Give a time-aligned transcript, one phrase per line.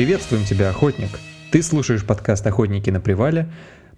[0.00, 1.10] Приветствуем тебя, охотник!
[1.50, 3.50] Ты слушаешь подкаст «Охотники на привале»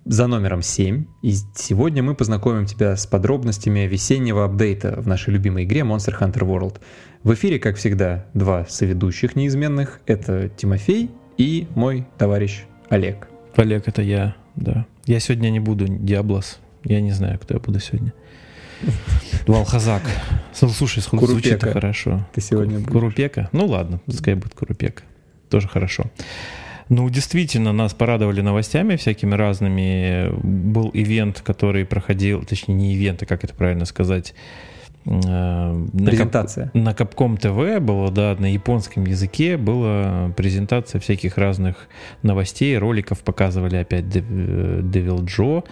[0.04, 5.62] за номером 7, и сегодня мы познакомим тебя с подробностями весеннего апдейта в нашей любимой
[5.62, 6.80] игре Monster Hunter World.
[7.22, 10.00] В эфире, как всегда, два соведущих неизменных.
[10.06, 13.28] Это Тимофей и мой товарищ Олег.
[13.54, 14.86] Олег, это я, да.
[15.06, 16.58] Я сегодня не буду Диаблос.
[16.82, 18.12] Я не знаю, кто я буду сегодня.
[19.46, 20.02] Валхазак.
[20.52, 22.26] Слушай, звучит хорошо.
[22.34, 22.84] Ты сегодня.
[22.84, 23.50] Курупека?
[23.52, 25.04] Ну ладно, пускай будет Курупека
[25.52, 26.04] тоже хорошо.
[26.88, 30.30] Ну, действительно, нас порадовали новостями всякими разными.
[30.42, 34.34] Был ивент, который проходил, точнее, не ивент, а как это правильно сказать,
[35.04, 36.70] э, презентация.
[36.74, 41.88] На, Кап, на Capcom TV было, да, на японском языке была презентация всяких разных
[42.22, 45.64] новостей, роликов показывали опять Devil Joe.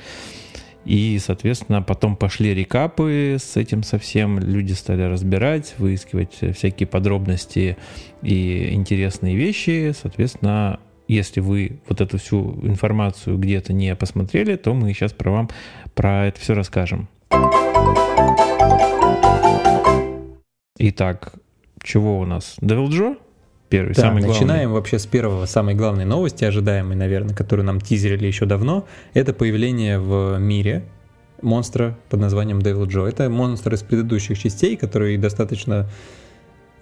[0.84, 4.38] И, соответственно, потом пошли рекапы с этим совсем.
[4.38, 7.76] Люди стали разбирать, выискивать всякие подробности
[8.22, 9.92] и интересные вещи.
[10.00, 15.50] Соответственно, если вы вот эту всю информацию где-то не посмотрели, то мы сейчас про вам
[15.94, 17.08] про это все расскажем.
[20.78, 21.34] Итак,
[21.82, 22.56] чего у нас?
[22.60, 23.16] Joe?
[23.70, 24.34] Первый, да, самый главный.
[24.34, 28.84] начинаем вообще с первого, самой главной новости, ожидаемой, наверное, которую нам тизерили еще давно.
[29.14, 30.84] Это появление в мире
[31.40, 33.08] монстра под названием Devil Joe.
[33.08, 35.88] Это монстр из предыдущих частей, который достаточно,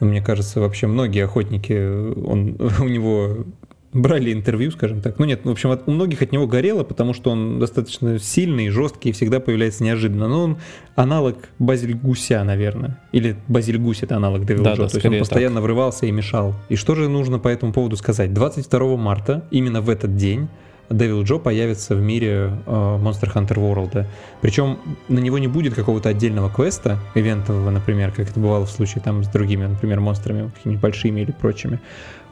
[0.01, 3.45] мне кажется, вообще многие охотники, он, у него
[3.93, 5.19] брали интервью, скажем так.
[5.19, 9.11] Ну нет, в общем, у многих от него горело, потому что он достаточно сильный, жесткий
[9.11, 10.29] и всегда появляется неожиданно.
[10.29, 10.59] Но он
[10.95, 13.01] аналог Базиль Гуся, наверное.
[13.13, 14.77] Или Базиль Гусь это аналог Devil да, Joe.
[14.77, 15.65] Да, То есть он постоянно так.
[15.65, 16.55] врывался и мешал.
[16.69, 18.33] И что же нужно по этому поводу сказать?
[18.33, 20.49] 22 марта, именно в этот день,
[20.91, 24.07] Devil Joe появится в мире э, Monster Hunter World.
[24.41, 24.79] Причем
[25.09, 29.23] на него не будет какого-то отдельного квеста, ивентового, например, как это бывало в случае там
[29.23, 31.79] с другими, например, монстрами, какими-нибудь большими или прочими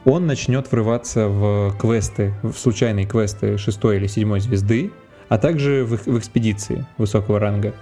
[0.07, 4.91] он начнет врываться в квесты, в случайные квесты шестой или седьмой звезды,
[5.27, 7.73] а также в, в экспедиции высокого ранга.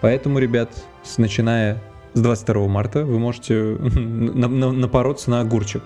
[0.00, 0.70] Поэтому, ребят,
[1.02, 1.82] с, начиная
[2.14, 5.82] с 22 марта вы можете на, на, напороться на огурчик.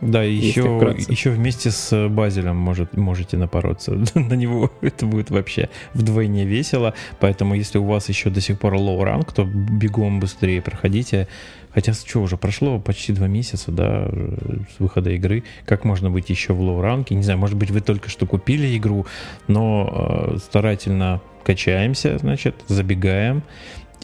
[0.00, 4.72] Да, и еще, еще вместе с Базелем может, можете напороться на него.
[4.80, 6.94] Это будет вообще вдвойне весело.
[7.18, 11.28] Поэтому, если у вас еще до сих пор low ранг, то бегом быстрее проходите.
[11.72, 15.44] Хотя, что уже, прошло почти два месяца, да, с выхода игры.
[15.64, 17.14] Как можно быть еще в лоу-ранке?
[17.14, 19.06] Не знаю, может быть, вы только что купили игру,
[19.46, 23.42] но э, старательно качаемся, значит, забегаем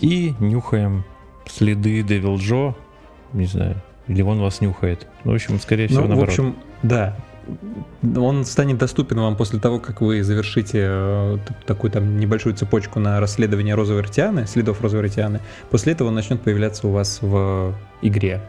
[0.01, 1.05] и нюхаем
[1.47, 2.75] следы Devil Joe.
[3.33, 5.07] Не знаю, или он вас нюхает.
[5.25, 6.29] Ну, в общем, скорее всего, ну, наоборот.
[6.29, 7.17] В общем, да,
[8.17, 13.21] он станет доступен вам после того, как вы завершите э, такую там небольшую цепочку на
[13.21, 15.41] расследование розовой ртианы, следов розовой ртианы.
[15.71, 18.41] После этого он начнет появляться у вас в игре.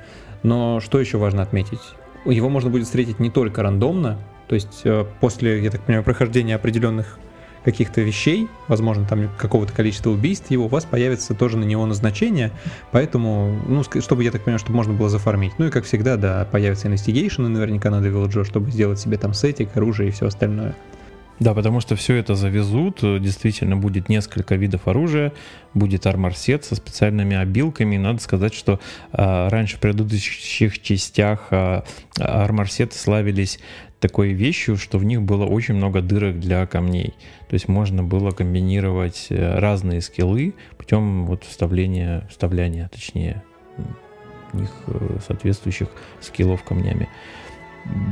[0.43, 1.81] Но что еще важно отметить?
[2.25, 6.55] Его можно будет встретить не только рандомно, то есть э, после, я так понимаю, прохождения
[6.55, 7.19] определенных
[7.63, 12.51] каких-то вещей, возможно, там какого-то количества убийств, его у вас появится тоже на него назначение,
[12.91, 15.53] поэтому, ну, чтобы, я так понимаю, чтобы можно было зафармить.
[15.57, 19.33] Ну и, как всегда, да, появится Investigation наверняка на Devil Joe, чтобы сделать себе там
[19.33, 20.75] сетик, оружие и все остальное.
[21.39, 25.33] Да, потому что все это завезут, действительно будет несколько видов оружия,
[25.75, 27.97] будет арморсет со специальными обилками.
[27.97, 28.79] Надо сказать, что
[29.11, 31.83] а, раньше в предыдущих частях а,
[32.19, 33.59] арморсеты славились
[33.99, 37.13] такой вещью, что в них было очень много дырок для камней.
[37.49, 43.43] То есть можно было комбинировать э, разные скиллы путем вот вставления, вставляния, точнее,
[44.53, 47.07] них э, соответствующих скиллов камнями.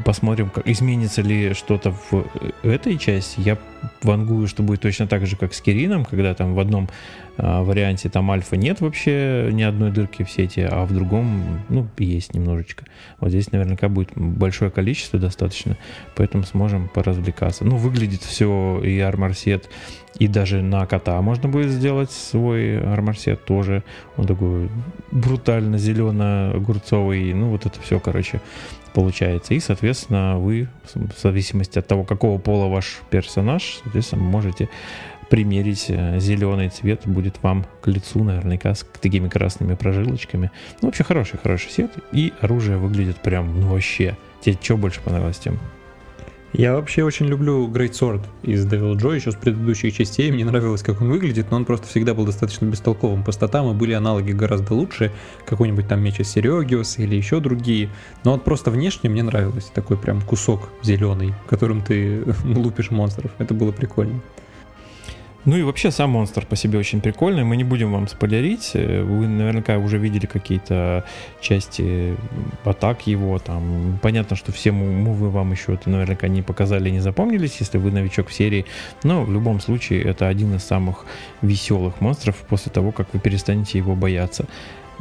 [0.05, 3.41] Посмотрим, как изменится ли что-то в э, этой части.
[3.41, 3.57] Я
[4.03, 6.89] вангую, что будет точно так же, как с Кирином, когда там в одном
[7.37, 12.33] варианте там альфа нет вообще ни одной дырки в сети, а в другом, ну, есть
[12.33, 12.85] немножечко.
[13.19, 15.77] Вот здесь наверняка будет большое количество достаточно,
[16.15, 17.65] поэтому сможем поразвлекаться.
[17.65, 19.69] Ну, выглядит все и арморсет,
[20.17, 23.83] и даже на кота можно будет сделать свой арморсет тоже.
[24.15, 24.69] Он такой
[25.11, 27.33] брутально зелено-огурцовый.
[27.33, 28.39] Ну, вот это все, короче,
[28.93, 29.53] получается.
[29.53, 34.69] И, соответственно, вы, в зависимости от того, какого пола ваш персонаж, соответственно, можете
[35.29, 40.51] примерить э, зеленый цвет, будет вам к лицу наверняка с такими красными прожилочками.
[40.81, 41.91] Ну, вообще хороший, хороший свет.
[42.11, 44.17] И оружие выглядит прям, ну, вообще.
[44.41, 45.59] Тебе что больше понравилось тем?
[46.57, 50.31] Я вообще очень люблю Great Sword из Devil Joy, еще с предыдущих частей.
[50.31, 53.73] Мне нравилось, как он выглядит, но он просто всегда был достаточно бестолковым по статам, и
[53.73, 55.11] были аналоги гораздо лучше.
[55.45, 57.89] Какой-нибудь там меч из Серегиус или еще другие.
[58.23, 59.65] Но вот просто внешне мне нравилось.
[59.73, 63.31] Такой прям кусок зеленый, которым ты лупишь монстров.
[63.37, 64.21] Это было прикольно.
[65.45, 67.43] Ну и вообще сам монстр по себе очень прикольный.
[67.43, 68.71] Мы не будем вам спойлерить.
[68.73, 71.05] Вы наверняка уже видели какие-то
[71.39, 72.15] части
[72.63, 73.37] атак его.
[73.37, 77.91] Там понятно, что все мувы вам еще это наверняка не показали, не запомнились, если вы
[77.91, 78.65] новичок в серии.
[79.03, 81.05] Но в любом случае это один из самых
[81.43, 84.45] веселых монстров после того, как вы перестанете его бояться.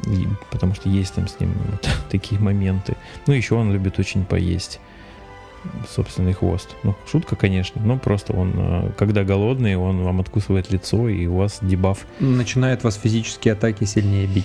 [0.07, 2.97] И, потому что есть там с ним вот такие моменты.
[3.27, 4.79] Ну еще он любит очень поесть
[5.89, 6.77] собственный хвост.
[6.83, 11.37] Ну, шутка, конечно, но просто он, э, когда голодный, он вам откусывает лицо, и у
[11.37, 12.07] вас дебаф.
[12.21, 14.45] Начинает вас физические атаки сильнее бить.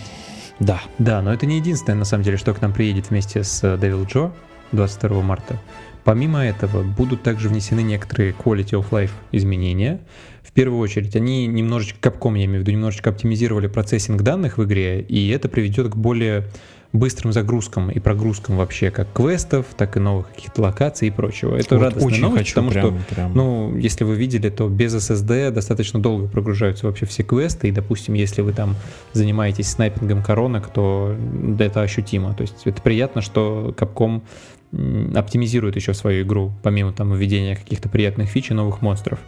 [0.60, 0.81] Да.
[0.98, 4.07] Да, но это не единственное, на самом деле, что к нам приедет вместе с Devil
[4.07, 4.31] Joe
[4.71, 5.60] 22 марта.
[6.04, 10.01] Помимо этого, будут также внесены некоторые quality of life изменения.
[10.44, 14.63] В первую очередь, они немножечко, капком я имею в виду, немножечко оптимизировали процессинг данных в
[14.63, 16.45] игре, и это приведет к более
[16.91, 21.56] быстрым загрузкам и прогрузкам вообще как квестов, так и новых каких-то локаций и прочего.
[21.56, 23.33] Это вот радостная очень новость, хочу, потому прям, что, прям.
[23.33, 28.15] ну, если вы видели, то без SSD достаточно долго прогружаются вообще все квесты, и, допустим,
[28.15, 28.75] если вы там
[29.13, 31.15] занимаетесь снайпингом коронок, то
[31.59, 32.33] это ощутимо.
[32.33, 34.21] То есть это приятно, что Capcom
[35.15, 39.19] оптимизирует еще свою игру, помимо там введения каких-то приятных фич и новых монстров.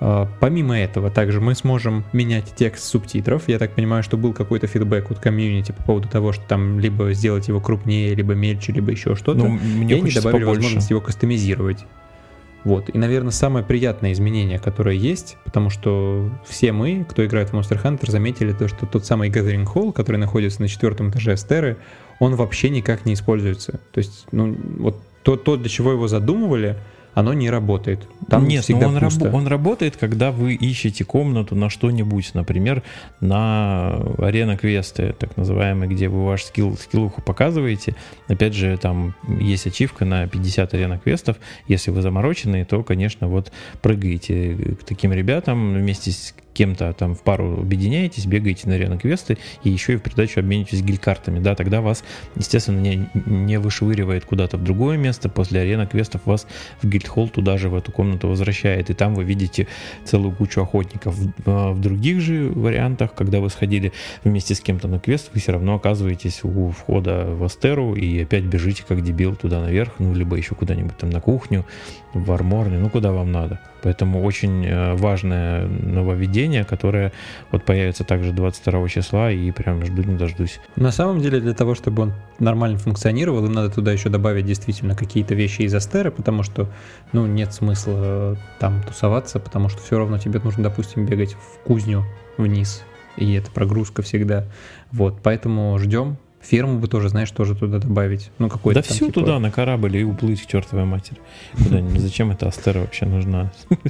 [0.00, 3.48] А, помимо этого, также мы сможем менять текст субтитров.
[3.48, 7.12] Я так понимаю, что был какой-то фидбэк от комьюнити по поводу того, что там либо
[7.12, 9.40] сделать его крупнее, либо мельче, либо еще что-то.
[9.40, 10.46] Ну, мне и они добавили побольше.
[10.46, 11.84] возможность его кастомизировать.
[12.64, 12.90] Вот.
[12.90, 17.82] И, наверное, самое приятное изменение, которое есть, потому что все мы, кто играет в Monster
[17.82, 21.76] Hunter, заметили то, что тот самый Gathering Hall, который находится на четвертом этаже Астеры,
[22.18, 23.80] он вообще никак не используется.
[23.92, 26.76] То есть, ну, вот то, то для чего его задумывали,
[27.18, 28.08] оно не работает.
[28.28, 29.24] Там Нет, всегда но он, пусто.
[29.24, 32.84] Раб- он работает, когда вы ищете комнату на что-нибудь, например,
[33.20, 37.96] на арена квесты, так называемые, где вы ваш скилл, скиллуху показываете.
[38.28, 41.38] Опять же, там есть ачивка на 50 арена квестов.
[41.66, 43.50] Если вы замороченные, то, конечно, вот
[43.82, 49.38] прыгаете к таким ребятам вместе с кем-то там в пару объединяетесь, бегаете на арену квесты
[49.62, 52.02] и еще и в придачу обменитесь гиль-картами, да, тогда вас,
[52.34, 56.48] естественно, не, не вышвыривает куда-то в другое место, после арены квестов вас
[56.82, 59.68] в гильдхолл туда же, в эту комнату возвращает, и там вы видите
[60.04, 61.14] целую кучу охотников.
[61.14, 63.92] В, а, в других же вариантах, когда вы сходили
[64.24, 68.42] вместе с кем-то на квест, вы все равно оказываетесь у входа в Астеру и опять
[68.42, 71.64] бежите как дебил туда наверх, ну, либо еще куда-нибудь там на кухню,
[72.14, 73.60] в арморне, ну, куда вам надо.
[73.82, 77.12] Поэтому очень э, важное нововведение, которое
[77.50, 80.60] вот появится также 22 числа, и прям жду не дождусь.
[80.76, 84.96] На самом деле, для того, чтобы он нормально функционировал, им надо туда еще добавить действительно
[84.96, 86.68] какие-то вещи из Астеры, потому что,
[87.12, 91.64] ну, нет смысла э, там тусоваться, потому что все равно тебе нужно, допустим, бегать в
[91.64, 92.04] кузню
[92.36, 92.82] вниз,
[93.16, 94.44] и это прогрузка всегда.
[94.92, 98.30] Вот, поэтому ждем, Ферму бы тоже, знаешь, тоже туда добавить.
[98.38, 99.20] Ну, какой-то Да там, всю типа...
[99.20, 101.18] туда, на корабль и уплыть к чертовой матери.
[101.56, 102.00] Куда-нибудь.
[102.00, 103.52] Зачем эта Астера вообще нужна?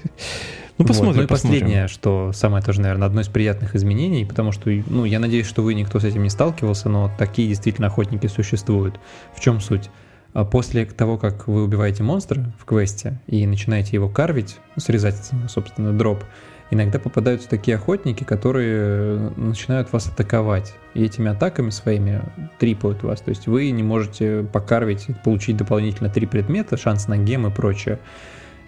[0.78, 1.14] Ну, посмотрим.
[1.14, 1.16] Вот.
[1.16, 5.18] Ну и последнее, что самое тоже, наверное, одно из приятных изменений, потому что, ну, я
[5.18, 9.00] надеюсь, что вы никто с этим не сталкивался, но такие действительно охотники существуют.
[9.34, 9.90] В чем суть?
[10.34, 15.92] А после того, как вы убиваете монстра в квесте и начинаете его карвить, срезать, собственно,
[15.92, 16.22] дроп,
[16.70, 20.74] иногда попадаются такие охотники, которые начинают вас атаковать.
[20.94, 22.22] И этими атаками своими
[22.58, 23.20] трипают вас.
[23.20, 27.98] То есть вы не можете покарвить, получить дополнительно три предмета, шанс на гем и прочее.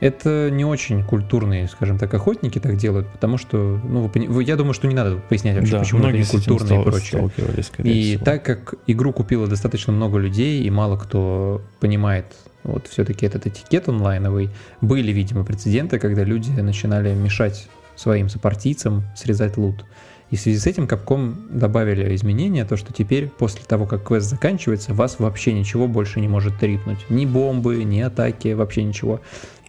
[0.01, 4.57] Это не очень культурные, скажем так, охотники так делают, потому что, ну, вы, вы, я
[4.57, 7.31] думаю, что не надо пояснять вообще, да, почему это не культурные и прочее.
[7.79, 8.25] И всего.
[8.25, 12.25] так как игру купило достаточно много людей, и мало кто понимает
[12.63, 14.49] вот все-таки этот этикет онлайновый,
[14.81, 17.69] были, видимо, прецеденты, когда люди начинали мешать
[18.01, 19.85] своим сопартийцам срезать лут.
[20.31, 24.31] И в связи с этим Capcom добавили изменения, то что теперь после того, как квест
[24.31, 26.99] заканчивается, вас вообще ничего больше не может трипнуть.
[27.11, 29.21] Ни бомбы, ни атаки, вообще ничего.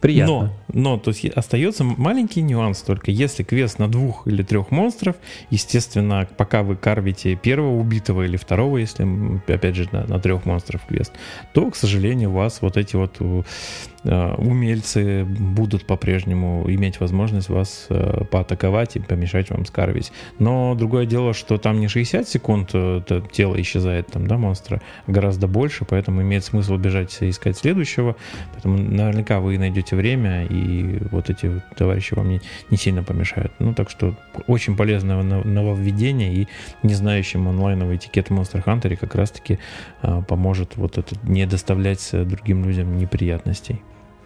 [0.01, 0.53] Приятно.
[0.67, 3.11] Но, но то есть остается маленький нюанс только.
[3.11, 5.15] Если квест на двух или трех монстров,
[5.51, 9.07] естественно, пока вы карвите первого убитого или второго, если,
[9.47, 11.11] опять же, на, на трех монстров квест,
[11.53, 13.17] то, к сожалению, у вас вот эти вот
[14.03, 20.11] умельцы будут по-прежнему иметь возможность вас э, поатаковать и помешать вам скарвить.
[20.39, 25.11] Но другое дело, что там не 60 секунд э, тело исчезает, там, да, монстра, а
[25.11, 28.15] гораздо больше, поэтому имеет смысл бежать и искать следующего.
[28.53, 32.41] Поэтому наверняка вы найдете время, и вот эти товарищи вам не,
[32.71, 33.53] не сильно помешают.
[33.59, 34.15] Ну, так что
[34.47, 36.47] очень полезное нововведение, и
[36.81, 39.59] не знающим онлайновый этикет в Monster Hunter как раз-таки
[40.27, 43.81] поможет вот это не доставлять другим людям неприятностей.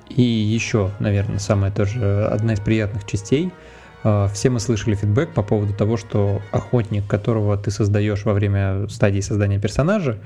[0.09, 3.51] И еще, наверное, самая тоже одна из приятных частей.
[4.03, 8.87] А, все мы слышали фидбэк по поводу того, что охотник, которого ты создаешь во время
[8.87, 10.19] стадии создания персонажа,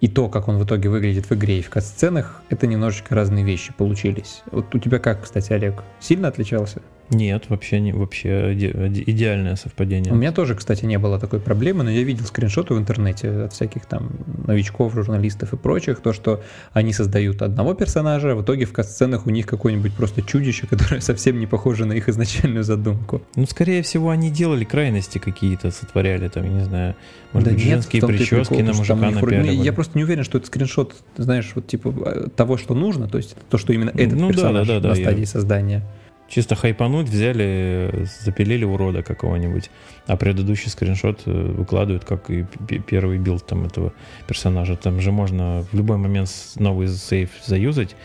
[0.00, 3.44] и то, как он в итоге выглядит в игре и в кат-сценах, это немножечко разные
[3.44, 4.42] вещи получились.
[4.50, 6.82] Вот у тебя как, кстати, Олег, сильно отличался?
[7.12, 10.12] Нет, вообще не вообще идеальное совпадение.
[10.12, 13.52] У меня тоже, кстати, не было такой проблемы, но я видел скриншоты в интернете от
[13.52, 14.10] всяких там
[14.46, 16.42] новичков, журналистов и прочих, то, что
[16.72, 21.00] они создают одного персонажа, а в итоге в кат-сценах у них какое-нибудь просто чудище, которое
[21.00, 23.22] совсем не похоже на их изначальную задумку.
[23.36, 26.94] Ну, скорее всего, они делали крайности какие-то, сотворяли там, я не знаю,
[27.32, 29.52] может да быть, нет, женские прически прикол, на мужика напяливали.
[29.52, 33.36] Я просто не уверен, что это скриншот, знаешь, вот типа того, что нужно, то есть
[33.50, 35.26] то, что именно этот ну, персонаж да, да, да, на стадии я...
[35.26, 35.82] создания.
[36.32, 39.70] Чисто хайпануть взяли, запилили урода какого-нибудь,
[40.06, 42.46] а предыдущий скриншот э, выкладывают как и
[42.86, 43.92] первый build там этого
[44.26, 44.76] персонажа.
[44.76, 47.96] Там же можно в любой момент новый save заюзать,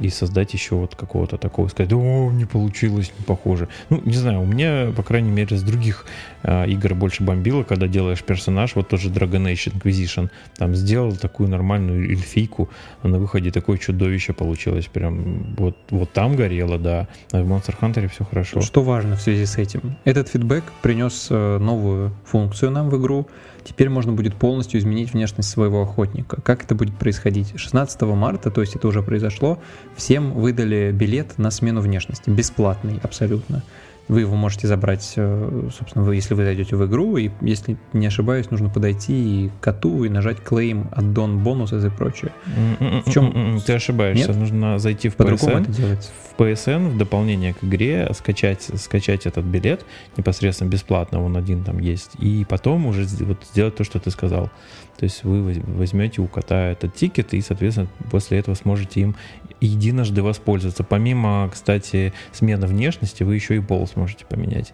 [0.00, 3.68] и создать еще вот какого-то такого, сказать, о, не получилось, не похоже.
[3.90, 6.06] Ну, не знаю, у меня, по крайней мере, с других
[6.42, 11.48] э, игр больше бомбило, когда делаешь персонаж, вот тоже Dragon Age Inquisition, там сделал такую
[11.48, 12.68] нормальную эльфийку,
[13.02, 17.74] а на выходе такое чудовище получилось, прям вот, вот там горело, да, а в Monster
[17.80, 18.60] Hunter все хорошо.
[18.60, 19.96] Что важно в связи с этим?
[20.04, 23.26] Этот фидбэк принес э, новую функцию нам в игру,
[23.66, 26.40] Теперь можно будет полностью изменить внешность своего охотника.
[26.40, 27.54] Как это будет происходить?
[27.56, 29.58] 16 марта, то есть это уже произошло,
[29.96, 32.30] всем выдали билет на смену внешности.
[32.30, 33.64] Бесплатный абсолютно.
[34.08, 38.06] Вы его можете забрать, э, собственно, вы, если вы зайдете в игру, и, если не
[38.06, 42.32] ошибаюсь, нужно подойти к коту и нажать claim, аддон, бонусы и прочее.
[42.78, 43.60] В чем...
[43.66, 44.36] Ты ошибаешься, Нет?
[44.36, 46.10] нужно зайти в PSN, это делается.
[46.36, 49.84] в PSN, в дополнение к игре, скачать, скачать этот билет
[50.16, 54.50] непосредственно бесплатно, он один там есть, и потом уже вот сделать то, что ты сказал.
[54.98, 59.16] То есть вы возьмете у кота этот тикет и, соответственно, после этого сможете им
[59.60, 60.84] единожды воспользоваться.
[60.84, 64.72] Помимо, кстати, смены внешности, вы еще и пол сможете поменять.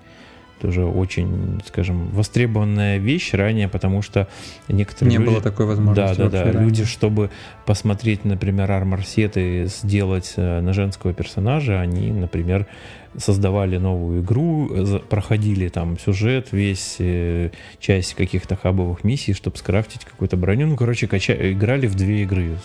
[0.60, 4.28] Тоже очень, скажем, востребованная вещь ранее, потому что
[4.68, 5.30] некоторые Не люди...
[5.30, 6.16] было такой возможности.
[6.16, 6.44] Да, да, да.
[6.44, 6.62] Ранее.
[6.62, 7.30] Люди, чтобы
[7.66, 12.68] посмотреть, например, армор-сеты, сделать э, на женского персонажа, они, например,
[13.16, 14.70] создавали новую игру,
[15.08, 20.66] проходили там сюжет, весь э, часть каких-то хабовых миссий, чтобы скрафтить какую-то броню.
[20.66, 21.34] Ну, короче, кача...
[21.52, 22.56] играли в две игры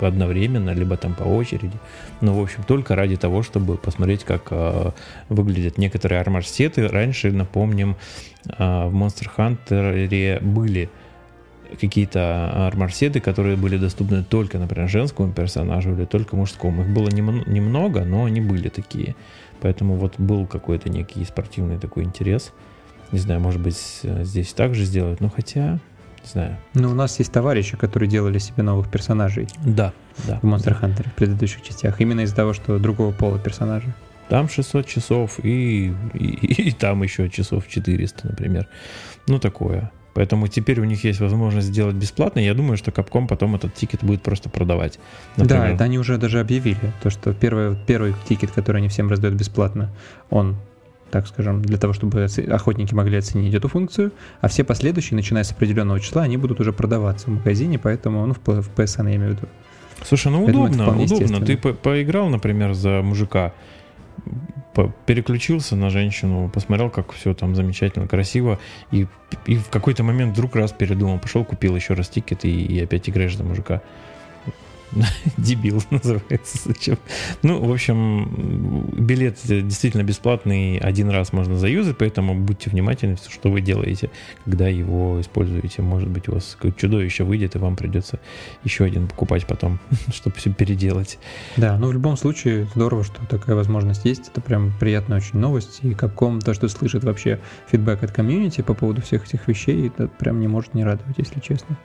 [0.00, 1.78] одновременно, либо там по очереди.
[2.20, 4.90] Ну, в общем, только ради того, чтобы посмотреть, как э,
[5.28, 6.88] выглядят некоторые армор-сеты.
[6.88, 7.96] Раньше, напомним,
[8.46, 10.90] э, в Monster Hunter были
[11.80, 16.82] какие-то арморсеты, которые были доступны только, например, женскому персонажу или только мужскому.
[16.82, 19.14] Их было немного, но они были такие.
[19.64, 22.52] Поэтому вот был какой-то некий спортивный такой интерес.
[23.12, 25.78] Не знаю, может быть, здесь также сделают, но хотя,
[26.22, 26.58] не знаю.
[26.74, 29.48] Ну, у нас есть товарищи, которые делали себе новых персонажей.
[29.64, 29.94] Да,
[30.26, 30.38] да.
[30.42, 30.86] В Monster да.
[30.86, 31.98] Hunter в предыдущих частях.
[32.02, 33.94] Именно из-за того, что другого пола персонажа.
[34.28, 36.18] Там 600 часов и, и,
[36.68, 38.68] и там еще часов 400, например.
[39.26, 39.90] Ну, такое.
[40.14, 42.38] Поэтому теперь у них есть возможность сделать бесплатно.
[42.38, 44.98] Я думаю, что Capcom потом этот ticket будет просто продавать.
[45.36, 45.62] Например.
[45.62, 46.92] Да, это они уже даже объявили.
[47.02, 49.90] То, что первый, первый ticket, который они всем раздают бесплатно,
[50.30, 50.56] он
[51.10, 55.52] так скажем, для того, чтобы охотники могли оценить эту функцию, а все последующие, начиная с
[55.52, 59.36] определенного числа, они будут уже продаваться в магазине, поэтому, ну, в, PSN я имею в
[59.36, 59.48] виду.
[60.02, 61.40] Слушай, ну удобно, удобно.
[61.40, 63.52] Ты по поиграл, например, за мужика,
[65.06, 68.58] переключился на женщину, посмотрел, как все там замечательно, красиво,
[68.90, 69.06] и,
[69.46, 73.08] и в какой-то момент вдруг раз передумал, пошел, купил еще раз тикет и, и опять
[73.08, 73.82] играешь за мужика.
[75.36, 76.58] Дебил называется.
[76.64, 76.98] Зачем?
[77.42, 83.60] Ну, в общем, билет действительно бесплатный, один раз можно заюзать, поэтому будьте внимательны, что вы
[83.60, 84.10] делаете,
[84.44, 85.82] когда его используете.
[85.82, 88.20] Может быть, у вас какое-то чудовище выйдет, и вам придется
[88.62, 89.78] еще один покупать потом,
[90.12, 91.18] чтобы все переделать.
[91.56, 94.28] Да, ну в любом случае здорово, что такая возможность есть.
[94.28, 95.80] Это прям приятная очень новость.
[95.82, 100.08] И Capcom, то, что слышит вообще фидбэк от комьюнити по поводу всех этих вещей, это
[100.08, 101.76] прям не может не радовать, если честно.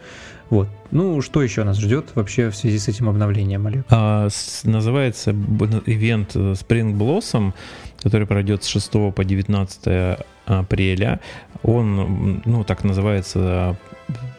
[0.49, 0.67] Вот.
[0.91, 3.85] Ну, что еще нас ждет вообще в связи с этим обновлением, Олег?
[3.89, 7.53] А, с, называется ивент Spring Blossom,
[8.01, 11.19] который пройдет с 6 по 19 апреля.
[11.61, 13.77] Он, ну, так называется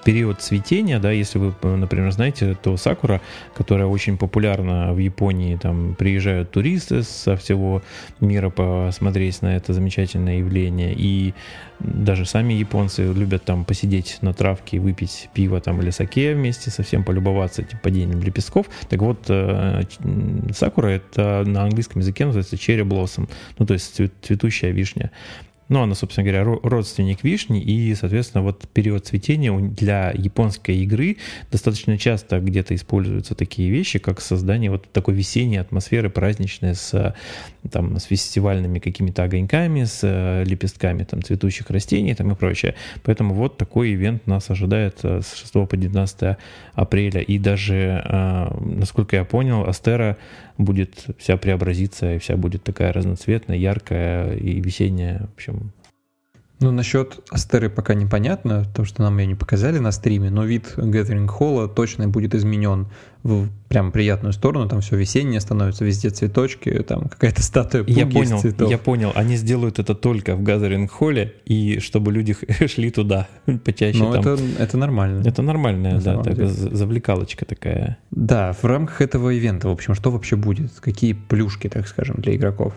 [0.05, 3.21] период цветения, да, если вы, например, знаете, то сакура,
[3.55, 7.83] которая очень популярна в Японии, там приезжают туристы со всего
[8.21, 11.35] мира посмотреть на это замечательное явление, и
[11.81, 17.05] даже сами японцы любят там посидеть на травке, выпить пиво там или саке вместе, совсем
[17.05, 18.67] полюбоваться этим падением лепестков.
[18.89, 19.83] Так вот, э,
[20.55, 23.29] сакура это на английском языке называется cherry blossom,
[23.59, 25.11] ну то есть цветущая вишня.
[25.71, 31.17] Ну, она, собственно говоря, родственник вишни, и, соответственно, вот период цветения для японской игры
[31.53, 37.15] достаточно часто где-то используются такие вещи, как создание вот такой весенней атмосферы праздничной с,
[37.71, 42.75] там, с фестивальными какими-то огоньками, с э, лепестками там, цветущих растений там, и прочее.
[43.05, 46.37] Поэтому вот такой ивент нас ожидает э, с 6 по 19
[46.75, 47.21] апреля.
[47.21, 50.17] И даже, э, насколько я понял, Астера
[50.65, 55.21] будет вся преобразиться, и вся будет такая разноцветная, яркая и весенняя.
[55.21, 55.73] В общем,
[56.61, 60.75] ну, насчет Астеры пока непонятно, то, что нам ее не показали на стриме, но вид
[60.77, 62.89] Gathering Hall точно будет изменен
[63.23, 68.37] в прям приятную сторону, там все весеннее становится, везде цветочки, там какая-то статуя я понял,
[68.37, 68.71] из цветов.
[68.71, 72.37] Я понял, они сделают это только в Gathering Hall, и чтобы люди
[72.67, 73.27] шли туда
[73.65, 73.99] почаще.
[73.99, 75.23] Ну, это, это нормально.
[75.27, 77.97] Это нормальная, да, так, завлекалочка такая.
[78.11, 80.73] Да, в рамках этого ивента, в общем, что вообще будет?
[80.81, 82.75] Какие плюшки, так скажем, для игроков?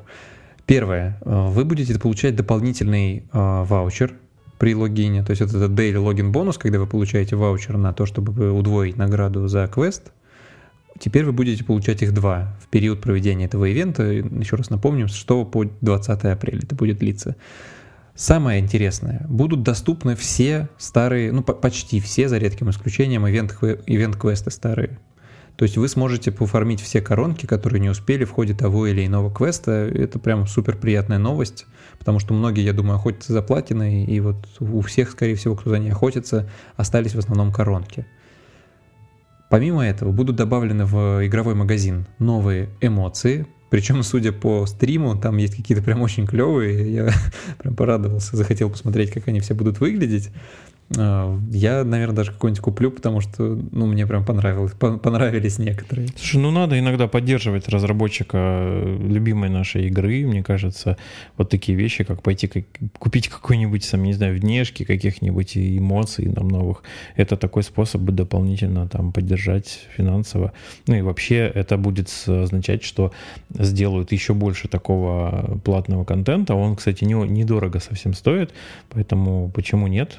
[0.65, 1.17] Первое.
[1.21, 4.15] Э, вы будете получать дополнительный э, ваучер
[4.57, 5.23] при логине.
[5.23, 9.47] То есть это daily логин бонус, когда вы получаете ваучер на то, чтобы удвоить награду
[9.47, 10.11] за квест.
[10.99, 14.03] Теперь вы будете получать их два в период проведения этого ивента.
[14.03, 17.35] Еще раз напомним, что по 20 апреля это будет длиться.
[18.15, 24.99] Самое интересное, будут доступны все старые, ну почти все, за редким исключением, ивент-квесты старые.
[25.55, 29.31] То есть вы сможете пофармить все коронки, которые не успели в ходе того или иного
[29.31, 29.71] квеста.
[29.71, 31.67] Это прям супер приятная новость,
[31.99, 35.69] потому что многие, я думаю, охотятся за платиной, и вот у всех, скорее всего, кто
[35.69, 38.05] за ней охотится, остались в основном коронки.
[39.51, 45.55] Помимо этого, будут добавлены в игровой магазин новые эмоции, причем, судя по стриму, там есть
[45.55, 46.93] какие-то прям очень клевые.
[46.93, 47.09] Я
[47.57, 50.29] прям порадовался, захотел посмотреть, как они все будут выглядеть.
[50.97, 56.09] А, я, наверное, даже какой-нибудь куплю, потому что, ну, мне прям понравилось, понравились некоторые.
[56.15, 60.97] Слушай, ну надо иногда поддерживать разработчика э, любимой нашей игры, мне кажется,
[61.37, 62.65] вот такие вещи, как пойти как,
[62.99, 66.83] купить какой-нибудь, сам, не знаю, внешки каких-нибудь эмоций нам новых.
[67.15, 70.53] Это такой способ дополнительно там поддержать финансово.
[70.87, 73.11] Ну и вообще это будет означать, что
[73.49, 76.55] сделают еще больше такого платного контента.
[76.55, 78.53] Он, кстати, не, недорого совсем стоит,
[78.89, 80.17] поэтому почему нет?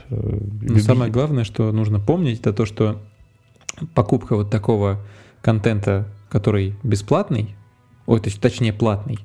[0.62, 3.00] Э, но самое главное, что нужно помнить, это то, что
[3.94, 5.00] покупка вот такого
[5.40, 7.54] контента, который бесплатный,
[8.06, 9.18] ой, точнее платный,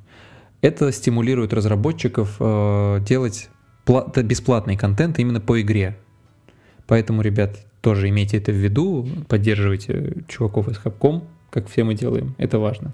[0.61, 3.49] это стимулирует разработчиков э, делать
[3.87, 5.97] бесплатный контент именно по игре.
[6.85, 12.35] Поэтому, ребят, тоже имейте это в виду, поддерживайте чуваков из Capcom, как все мы делаем,
[12.37, 12.93] это важно.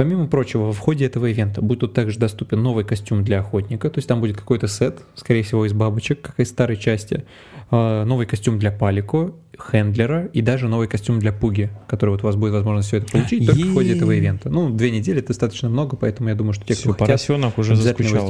[0.00, 4.08] Помимо прочего, в ходе этого ивента будет также доступен новый костюм для охотника, то есть
[4.08, 7.24] там будет какой-то сет, скорее всего, из бабочек, как из старой части,
[7.70, 12.26] а, новый костюм для Палико, Хендлера и даже новый костюм для Пуги, который вот у
[12.26, 14.48] вас будет возможность все это получить только в ходе этого ивента.
[14.48, 18.26] Ну, две недели достаточно много, поэтому я думаю, что те, кто Поросенок уже заскучал,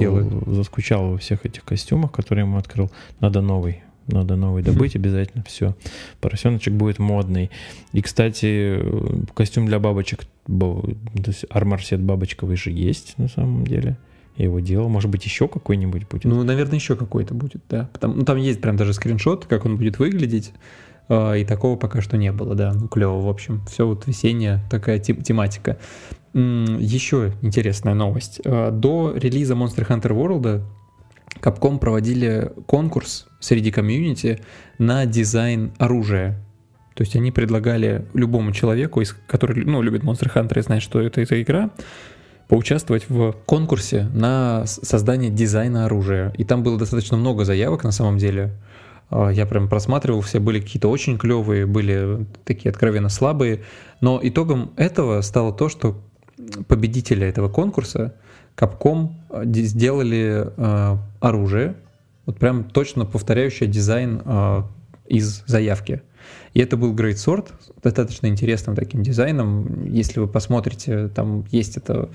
[0.46, 2.90] заскучал во всех этих костюмах, которые ему открыл.
[3.20, 5.74] Надо новый надо новый добыть обязательно, все.
[6.20, 7.50] Поросеночек будет модный.
[7.92, 8.78] И, кстати,
[9.34, 10.94] костюм для бабочек, то
[11.26, 13.96] есть арморсет бабочковый же есть на самом деле.
[14.36, 14.88] Я его делал.
[14.88, 16.24] Может быть, еще какой-нибудь будет?
[16.24, 17.90] Ну, наверное, еще какой-то будет, да.
[17.92, 20.52] Потому, ну, там есть прям даже скриншот, как он будет выглядеть.
[21.10, 22.72] Э, и такого пока что не было, да.
[22.72, 23.62] Ну, клево, в общем.
[23.66, 25.76] Все вот весенняя такая тем- тематика.
[26.32, 28.40] Еще интересная новость.
[28.44, 30.62] Э, до релиза Monster Hunter World
[31.40, 34.40] Capcom проводили конкурс среди комьюнити
[34.78, 36.38] на дизайн оружия.
[36.94, 41.20] То есть они предлагали любому человеку, который ну, любит Monster Hunter и знает, что это
[41.20, 41.70] эта игра,
[42.48, 46.32] поучаствовать в конкурсе на создание дизайна оружия.
[46.36, 48.52] И там было достаточно много заявок на самом деле.
[49.08, 53.62] А, я прям просматривал, все были какие-то очень клевые, были такие откровенно слабые.
[54.00, 56.02] Но итогом этого стало то, что
[56.68, 58.14] победителя этого конкурса
[58.56, 61.76] Capcom э, сделали э, оружие,
[62.26, 64.62] вот прям точно повторяющее дизайн э,
[65.08, 66.02] из заявки.
[66.54, 67.48] И это был Great Sword,
[67.82, 69.84] достаточно интересным таким дизайном.
[69.84, 72.10] Если вы посмотрите, там есть это,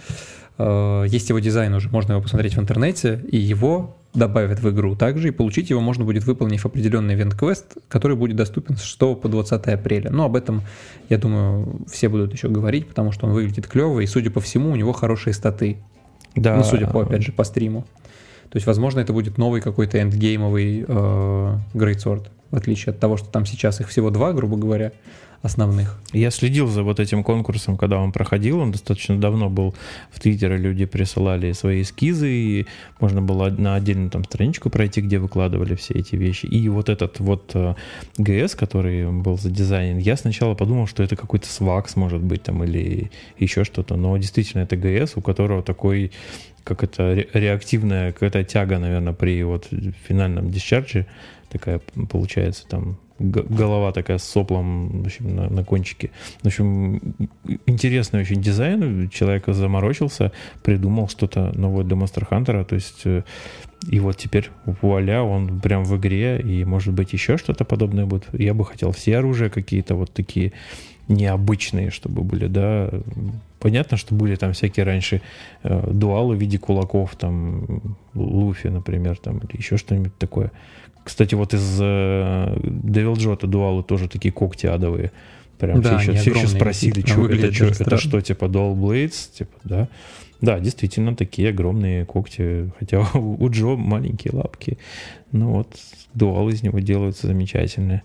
[0.57, 4.95] э, есть его дизайн уже, можно его посмотреть в интернете, и его добавят в игру
[4.95, 9.28] также, и получить его можно будет, выполнив определенный ивент-квест, который будет доступен с 6 по
[9.30, 10.10] 20 апреля.
[10.10, 10.63] Но об этом,
[11.10, 14.71] я думаю, все будут еще говорить, потому что он выглядит клево, и, судя по всему,
[14.71, 15.78] у него хорошие статы.
[16.36, 16.56] Да.
[16.58, 17.86] Ну, судя по, опять же, по стриму.
[18.49, 22.28] То есть, возможно, это будет новый какой-то эндгеймовый э, Great Sword.
[22.51, 24.91] в отличие от того, что там сейчас их всего два, грубо говоря
[25.45, 25.97] основных.
[26.12, 29.75] Я следил за вот этим конкурсом, когда он проходил, он достаточно давно был
[30.12, 32.67] в Твиттере, люди присылали свои эскизы, и
[32.99, 36.47] можно было на отдельную там страничку пройти, где выкладывали все эти вещи.
[36.47, 37.75] И вот этот вот э,
[38.17, 43.12] ГС, который был задизайнен, я сначала подумал, что это какой-то свакс, может быть, там, или
[43.38, 46.12] еще что-то, но действительно это ГС, у которого такой
[46.63, 49.69] как это реактивная какая-то тяга, наверное, при вот
[50.08, 51.05] финальном дисчарджи
[51.49, 51.79] такая
[52.10, 56.12] получается там голова такая с соплом в общем, на, на кончике.
[56.41, 57.01] В общем,
[57.65, 59.10] интересный очень дизайн.
[59.10, 60.32] Человек заморочился,
[60.63, 62.65] придумал что-то новое для Monster Hunter.
[62.65, 63.23] То есть, э,
[63.89, 68.28] и вот теперь вуаля, он прям в игре, и может быть еще что-то подобное будет.
[68.34, 70.51] Я бы хотел все оружия какие-то вот такие
[71.08, 72.89] необычные, чтобы были, да.
[73.60, 75.21] Понятно, что были там всякие раньше
[75.63, 80.51] э, дуалы в виде кулаков, там Луфи, например, там или еще что-нибудь такое.
[81.06, 85.12] Кстати, вот из э, Devil Jota дуалы тоже такие когти адовые.
[85.60, 89.30] Прям да, все, еще, все еще спросили, что это, что, это что, типа Dual Blades,
[89.38, 89.88] типа, да.
[90.41, 92.72] Да, действительно, такие огромные когти.
[92.80, 94.80] Хотя у Джо маленькие лапки.
[95.32, 95.70] Ну вот,
[96.15, 98.02] дуалы из него делаются замечательные.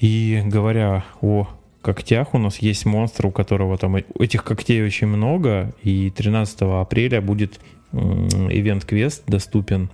[0.00, 1.46] И говоря о
[1.82, 5.72] когтях, у нас есть монстр, у которого там этих когтей очень много.
[5.84, 7.60] И 13 апреля будет
[7.92, 9.88] ивент-квест доступен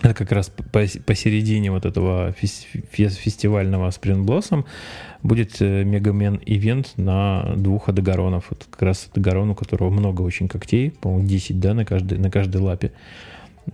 [0.00, 4.64] это как раз посередине вот этого фестивального Spring Blossom
[5.22, 8.46] будет э, Мегамен ивент на двух адегаронов.
[8.50, 12.30] Вот как раз адегарон, у которого много очень когтей, по-моему, 10, да, на каждой, на
[12.30, 12.92] каждой лапе.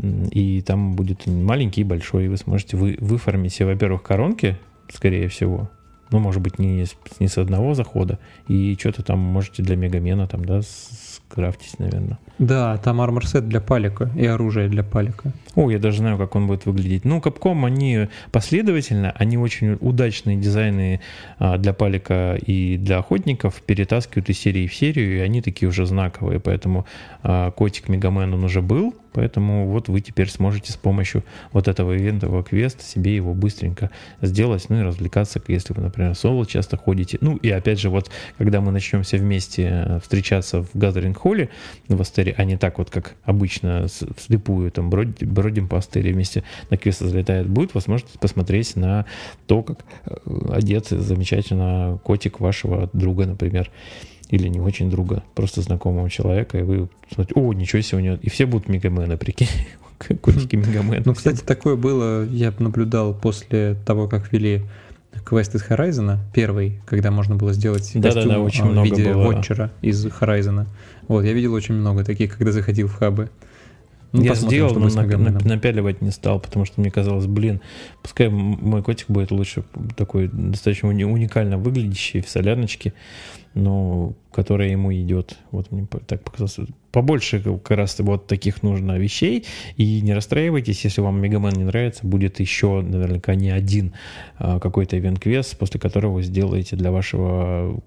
[0.03, 4.59] И там будет маленький и большой, и вы сможете вы, выформить себе, во-первых, коронки,
[4.93, 5.71] скорее всего,
[6.11, 6.85] ну, может быть, не,
[7.21, 10.61] не с одного захода, и что-то там можете для Мегамена там, да,
[11.31, 12.19] скрафтить, наверное.
[12.38, 15.33] Да, там армор-сет для палика и оружие для палика.
[15.55, 17.05] О, я даже знаю, как он будет выглядеть.
[17.05, 21.01] Ну, Capcom, они последовательно, они очень удачные дизайны
[21.38, 25.85] а, для палика и для охотников перетаскивают из серии в серию, и они такие уже
[25.85, 26.87] знаковые, поэтому
[27.23, 31.99] а, котик Мегамен, он уже был, Поэтому вот вы теперь сможете с помощью вот этого
[31.99, 33.91] ивентового квеста себе его быстренько
[34.23, 37.19] сделать, ну и развлекаться, если вы, например, соло часто ходите.
[37.21, 41.49] Ну и опять же, вот когда мы начнем все вместе э, встречаться в Gathering холле
[41.89, 46.45] в Астере, а не так вот, как обычно, вслепую там бродим, бродим по Астере вместе
[46.71, 49.05] на квест залетает, будет возможность посмотреть на
[49.49, 50.15] то, как э,
[50.53, 53.69] одет замечательно котик вашего друга, например
[54.31, 58.19] или не очень друга, просто знакомого человека, и вы смотрите, о, ничего себе у него,
[58.21, 59.49] и все будут мегамены, прикинь,
[60.21, 61.03] котики мегамены.
[61.05, 64.62] Ну, кстати, такое было, я наблюдал после того, как ввели
[65.25, 69.12] квест из Horizon, первый, когда можно было сделать да, костюм да, да, очень в виде
[69.12, 69.25] было.
[69.25, 70.67] вотчера из Horizon.
[71.07, 73.31] Вот, я видел очень много таких, когда заходил в хабы.
[74.12, 77.61] Ну, я сделал, но нап- напяливать не стал, потому что мне казалось, блин,
[78.03, 79.64] пускай мой котик будет лучше
[79.97, 82.94] такой достаточно уникально выглядящий в соляночке,
[83.55, 85.37] но которая ему идет.
[85.51, 86.71] Вот мне так показалось.
[86.92, 89.44] Побольше как раз вот таких нужно вещей.
[89.77, 93.94] И не расстраивайтесь, если вам Мегамен не нравится, будет еще наверняка не один
[94.38, 97.83] а, какой-то ивент-квест, после которого вы сделаете для вашего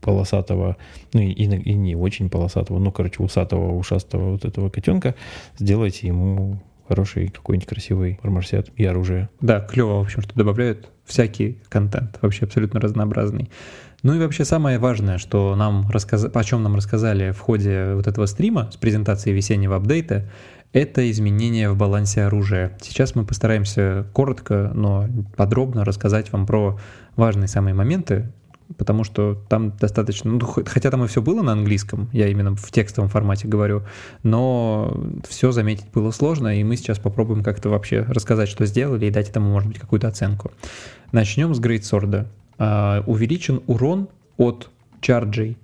[0.00, 0.76] полосатого,
[1.12, 5.14] ну и, и не очень полосатого, ну, короче, усатого, ушастого вот этого котенка,
[5.58, 9.28] сделайте ему хороший какой-нибудь красивый арморсет и оружие.
[9.40, 13.50] Да, клево, в общем, что добавляют всякий контент, вообще абсолютно разнообразный.
[14.02, 16.26] Ну и вообще самое важное, что нам рассказ...
[16.32, 20.28] о чем нам рассказали в ходе вот этого стрима с презентацией весеннего апдейта,
[20.72, 22.76] это изменения в балансе оружия.
[22.82, 26.78] Сейчас мы постараемся коротко, но подробно рассказать вам про
[27.16, 28.32] важные самые моменты,
[28.76, 32.70] потому что там достаточно, ну, хотя там и все было на английском, я именно в
[32.70, 33.82] текстовом формате говорю,
[34.22, 34.96] но
[35.28, 39.30] все заметить было сложно, и мы сейчас попробуем как-то вообще рассказать, что сделали, и дать
[39.30, 40.52] этому, может быть, какую-то оценку.
[41.12, 42.26] Начнем с Sword.
[42.58, 44.70] Uh, увеличен урон от
[45.02, 45.58] чарджей,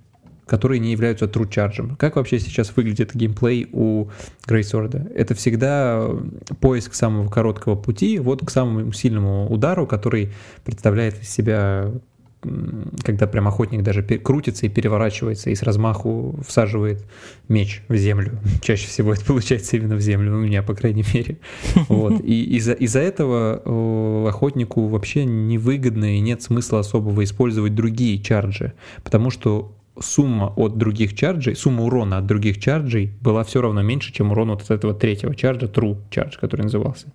[0.45, 1.95] которые не являются true charge.
[1.97, 4.09] Как вообще сейчас выглядит геймплей у
[4.47, 5.13] Sword?
[5.15, 6.07] Это всегда
[6.59, 10.31] поиск самого короткого пути вот к самому сильному удару, который
[10.63, 11.91] представляет из себя
[13.03, 17.05] когда прям охотник даже крутится и переворачивается и с размаху всаживает
[17.47, 18.39] меч в землю.
[18.61, 21.37] Чаще всего это получается именно в землю, у меня, по крайней мере.
[21.89, 22.21] Вот.
[22.23, 29.29] И из-за из этого охотнику вообще невыгодно и нет смысла особого использовать другие чарджи, потому
[29.29, 34.31] что сумма от других чарджей, сумма урона от других чарджей была все равно меньше, чем
[34.31, 37.07] урон от этого третьего чарджа, true charge, который назывался.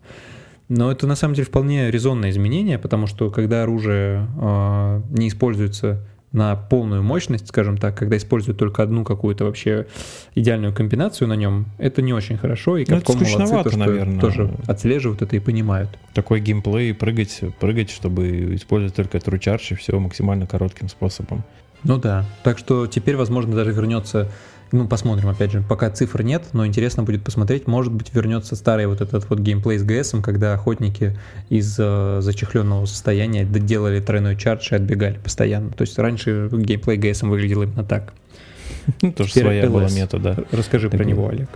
[0.69, 6.05] Но это на самом деле вполне резонное изменение, потому что когда оружие э, не используется
[6.33, 9.87] на полную мощность, скажем так, когда используют только одну какую-то вообще
[10.35, 14.21] идеальную комбинацию на нем, это не очень хорошо, и как ну, молодцы, то, что наверное.
[14.21, 15.89] тоже отслеживают это и понимают.
[16.13, 21.45] Такой геймплей, прыгать, прыгать, чтобы использовать только True Charge и все максимально коротким способом.
[21.85, 24.31] Ну да, так что теперь, возможно, даже вернется
[24.73, 28.87] ну, посмотрим, опять же, пока цифр нет, но интересно будет посмотреть, может быть, вернется старый
[28.87, 34.73] вот этот вот геймплей с ГСом, когда охотники из э, зачехленного состояния делали тройной чардж
[34.73, 35.71] и отбегали постоянно.
[35.71, 38.13] То есть раньше геймплей ГСом выглядел именно так.
[39.03, 40.45] Ну, тоже своя была метода.
[40.51, 41.49] Расскажи про него, Олег.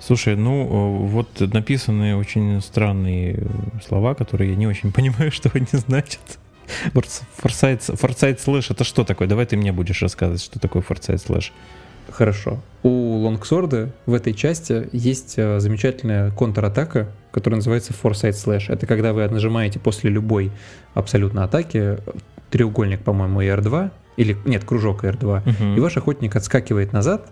[0.00, 3.46] Слушай, ну э, вот написаны очень странные
[3.86, 6.38] слова, которые я не очень понимаю, что они значат.
[7.36, 9.28] Foresight, Foresight Slash это что такое?
[9.28, 11.52] Давай ты мне будешь рассказывать, что такое Foresight Slash.
[12.12, 12.60] Хорошо.
[12.82, 18.64] У longsword а в этой части есть э, замечательная контратака, которая называется Foresight Slash.
[18.68, 20.50] Это когда вы нажимаете после любой
[20.94, 21.98] абсолютно атаки
[22.50, 25.76] треугольник, по-моему, и R2, или нет, кружок и R2, угу.
[25.76, 27.30] и ваш охотник отскакивает назад,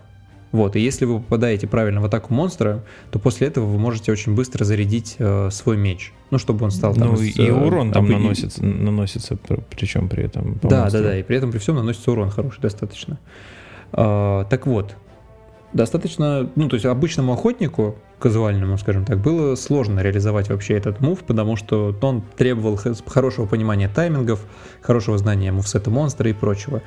[0.51, 4.35] вот, и если вы попадаете правильно в атаку монстра, то после этого вы можете очень
[4.35, 6.11] быстро зарядить э, свой меч.
[6.29, 7.09] Ну, чтобы он стал там...
[7.09, 8.11] Ну, с, и э, урон там об...
[8.11, 9.37] наносится, наносится,
[9.69, 11.01] причем при этом Да, монстру.
[11.01, 13.17] да, да, и при этом при всем наносится урон хороший достаточно.
[13.91, 14.95] Так вот,
[15.73, 21.23] достаточно, ну, то есть обычному охотнику, казуальному, скажем так, было сложно реализовать вообще этот мув,
[21.23, 24.45] потому что он требовал хорошего понимания таймингов,
[24.81, 26.81] хорошего знания мувсета монстра и прочего.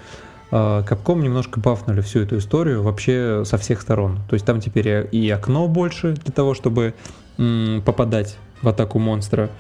[0.50, 4.20] Капком немножко бафнули всю эту историю вообще со всех сторон.
[4.28, 6.94] То есть там теперь и окно больше для того, чтобы
[7.84, 9.50] попадать в атаку монстра,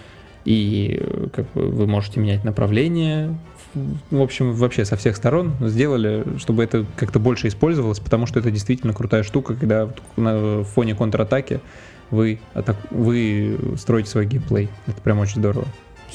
[0.44, 1.02] и
[1.32, 3.36] как бы, вы можете менять направление,
[4.10, 8.50] в общем, вообще со всех сторон сделали, чтобы это как-то больше использовалось, потому что это
[8.50, 11.60] действительно крутая штука, когда на фоне контратаки
[12.10, 12.76] вы, атак...
[12.90, 14.68] вы строите свой геймплей.
[14.86, 15.66] Это прям очень здорово.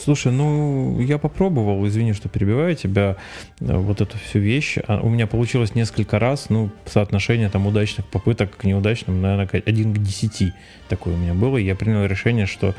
[0.02, 3.18] Слушай, ну я попробовал, извини, что перебиваю тебя,
[3.60, 4.78] э, вот эту всю вещь.
[4.88, 9.94] А у меня получилось несколько раз, ну, соотношение там удачных попыток к неудачным, наверное, один
[9.94, 10.54] к десяти
[10.88, 11.58] такое у меня было.
[11.58, 12.76] И я принял решение, что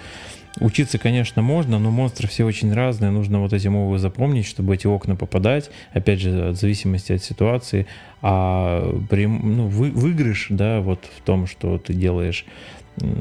[0.58, 3.10] Учиться, конечно, можно, но монстры все очень разные.
[3.10, 5.70] Нужно вот эти мовы запомнить, чтобы эти окна попадать.
[5.92, 7.86] Опять же, в зависимости от ситуации.
[8.20, 12.44] А при, ну, вы, выигрыш, да, вот в том, что ты делаешь,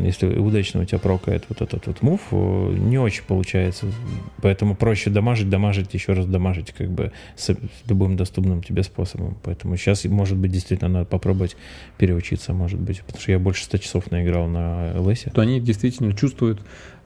[0.02, 3.86] если удачно у тебя прокает вот этот вот мув, не очень получается.
[4.42, 7.56] Поэтому проще дамажить, дамажить, еще раз дамажить, как бы с
[7.88, 9.38] любым доступным тебе способом.
[9.44, 11.56] Поэтому сейчас, может быть, действительно надо попробовать
[11.98, 13.02] переучиться, может быть.
[13.02, 15.30] Потому что я больше 100 часов наиграл на Лесе.
[15.30, 16.60] То они действительно чувствуют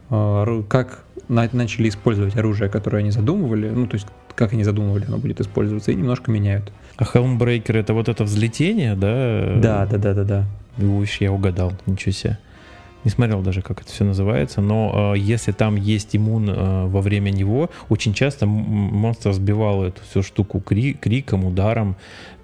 [0.10, 5.42] как начали использовать оружие, которое они задумывали, ну, то есть как они задумывали, оно будет
[5.42, 6.72] использоваться, и немножко меняют.
[6.98, 9.56] А Helmbreaker это вот это взлетение, да?
[9.58, 10.46] Да, да, да, да, да.
[10.80, 12.38] Ой, я угадал, ничего себе.
[13.04, 17.02] Не смотрел даже, как это все называется, но э, если там есть иммун э, во
[17.02, 21.96] время него, очень часто монстр сбивал эту всю штуку кри криком, ударом,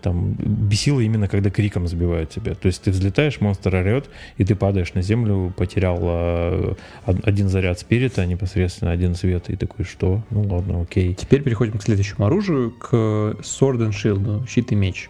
[0.01, 2.55] там бесило именно, когда криком сбивают тебя.
[2.55, 6.73] То есть ты взлетаешь, монстр орет, и ты падаешь на землю, потерял э,
[7.05, 10.21] один заряд спирита, непосредственно один свет, и такой, что?
[10.29, 11.13] Ну ладно, окей.
[11.13, 15.09] Теперь переходим к следующему оружию, к Sword and Shield, щит и меч.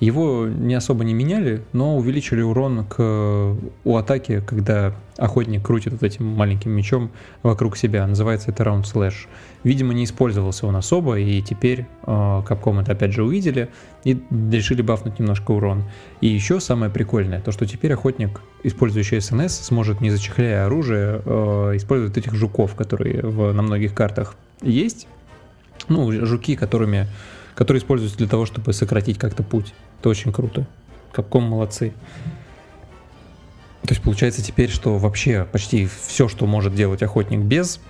[0.00, 6.04] Его не особо не меняли, но увеличили урон к, у атаки, когда охотник крутит вот
[6.04, 7.10] этим маленьким мечом
[7.42, 8.06] вокруг себя.
[8.06, 9.26] Называется это Round Slash.
[9.64, 13.70] Видимо, не использовался он особо, и теперь э, Capcom это опять же увидели
[14.04, 15.82] и решили бафнуть немножко урон.
[16.20, 21.72] И еще самое прикольное, то что теперь охотник, использующий СНС, сможет, не зачехляя оружие, э,
[21.74, 25.08] использовать этих жуков, которые в, на многих картах есть.
[25.88, 27.08] Ну, жуки, которыми
[27.58, 29.74] которые используются для того, чтобы сократить как-то путь.
[29.98, 30.64] Это очень круто.
[31.10, 31.92] Капком молодцы.
[33.82, 37.80] То есть получается теперь, что вообще почти все, что может делать охотник без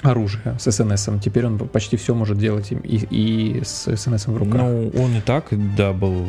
[0.00, 2.76] оружия с СНС, теперь он почти все может делать и,
[3.10, 4.62] и с СНС в руках.
[4.62, 6.26] Ну, он и так, да, был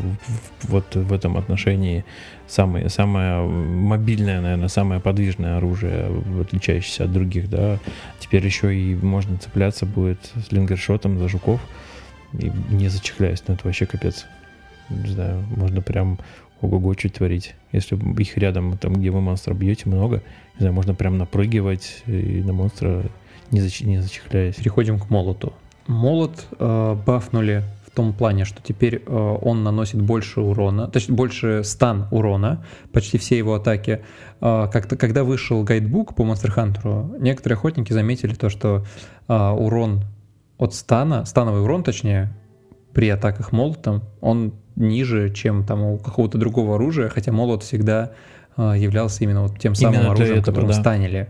[0.64, 2.04] вот в этом отношении
[2.48, 7.80] самое, самое мобильное, наверное, самое подвижное оружие, отличающееся от других, да.
[8.20, 11.62] Теперь еще и можно цепляться будет с лингершотом за жуков
[12.38, 14.26] и не зачехляясь, ну это вообще капец.
[14.90, 16.20] Не знаю, можно прям
[16.62, 17.56] ого-го чуть творить.
[17.72, 20.22] Если их рядом, там, где вы монстра бьете, много,
[20.56, 23.04] не знаю, можно прям напрыгивать и на монстра
[23.52, 23.82] не, зач...
[23.82, 24.56] не зачехляясь.
[24.56, 25.54] Переходим к молоту.
[25.88, 31.64] Молот э, бафнули в том плане, что теперь э, он наносит больше урона, точнее больше
[31.64, 34.02] стан урона, почти все его атаки.
[34.42, 38.84] Э, как-то, когда вышел гайдбук по Monster Hunter, некоторые охотники заметили то, что
[39.28, 40.04] э, урон
[40.58, 42.34] от стана, становый урон, точнее,
[42.94, 48.12] при атаках молотом, он ниже, чем там у какого-то другого оружия, хотя молот всегда
[48.58, 50.74] э, являлся именно вот тем самым именно оружием, этого, которым да.
[50.74, 51.30] станили.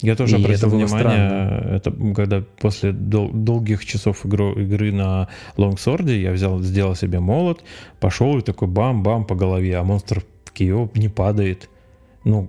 [0.00, 1.74] Я тоже и обратил внимание, странно.
[1.74, 7.64] это когда после дол- долгих часов игру, игры на лонгсорде я взял, сделал себе молот,
[7.98, 11.68] пошел и такой бам-бам по голове, а монстр в Кио не падает.
[12.28, 12.46] Ну,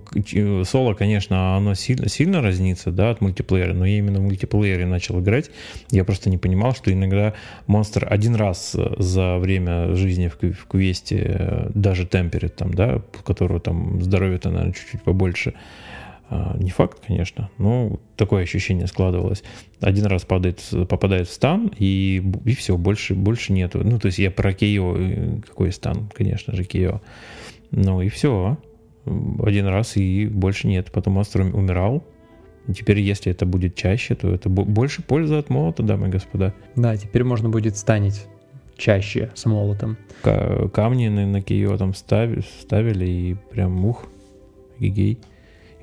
[0.66, 5.20] соло, конечно, оно сильно, сильно разнится, да, от мультиплеера, но я именно в мультиплеере начал
[5.20, 5.50] играть.
[5.90, 7.32] Я просто не понимал, что иногда
[7.66, 13.58] монстр один раз за время жизни в, в квесте, даже темперит там, да, у которого
[13.58, 15.54] там здоровье-то, наверное, чуть-чуть побольше,
[16.28, 19.42] а, не факт, конечно, но такое ощущение складывалось.
[19.80, 23.80] Один раз падает, попадает в стан, и, и все, больше, больше нету.
[23.82, 27.00] Ну, то есть я про Кио, э, какой стан, конечно же, Кио.
[27.70, 28.58] Ну и все
[29.04, 30.90] один раз и больше нет.
[30.92, 32.04] Потом монстр умирал.
[32.74, 36.54] теперь, если это будет чаще, то это больше пользы от молота, дамы и господа.
[36.76, 38.26] Да, теперь можно будет станить
[38.76, 39.96] чаще с молотом.
[40.22, 44.06] Камни на, на Кио там ставили, ставили и прям мух,
[44.78, 45.18] гигей,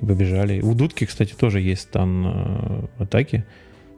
[0.00, 0.60] и побежали.
[0.60, 3.44] У дудки, кстати, тоже есть стан э, атаки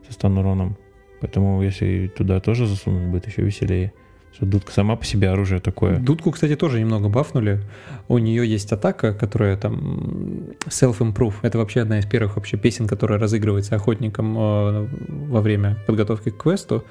[0.07, 0.77] со стан уроном.
[1.19, 3.93] Поэтому если туда тоже засунуть, будет еще веселее.
[4.33, 5.97] Что дудка сама по себе оружие такое.
[5.97, 7.61] Дудку, кстати, тоже немного бафнули.
[8.11, 11.35] У нее есть атака, которая там self-improve.
[11.43, 14.87] Это вообще одна из первых вообще песен, которая разыгрывается охотником э,
[15.29, 16.83] во время подготовки к квесту.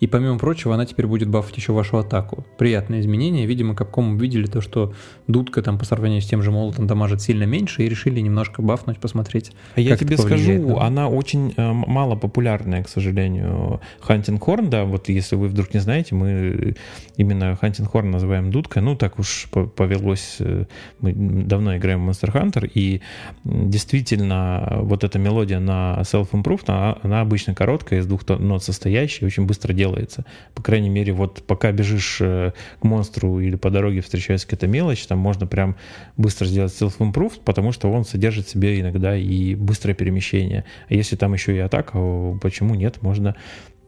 [0.00, 2.44] И помимо прочего, она теперь будет бафать еще вашу атаку.
[2.58, 3.46] Приятное изменение.
[3.46, 4.92] Видимо, Capcom увидели то, что
[5.26, 8.98] дудка там по сравнению с тем же молотом дамажит сильно меньше, и решили немножко бафнуть,
[8.98, 9.52] посмотреть.
[9.74, 10.82] А я тебе скажу, да?
[10.86, 13.80] она очень э, мало популярная, к сожалению.
[14.06, 16.74] Horn, да, вот если вы вдруг не знаете, мы
[17.16, 18.82] именно Horn называем дудкой.
[18.82, 20.36] Ну, так уж повелось.
[20.40, 20.65] Э,
[21.00, 23.00] мы давно играем в Monster Hunter, и
[23.44, 29.46] действительно вот эта мелодия на Self-Improve, она, она обычно короткая, из двух нот состоящая, очень
[29.46, 30.24] быстро делает делается.
[30.54, 35.06] По крайней мере, вот пока бежишь э, к монстру или по дороге встречается какая-то мелочь,
[35.06, 35.76] там можно прям
[36.16, 40.64] быстро сделать self-improve, потому что он содержит в себе иногда и быстрое перемещение.
[40.88, 41.98] А если там еще и атака,
[42.40, 43.02] почему нет?
[43.02, 43.36] Можно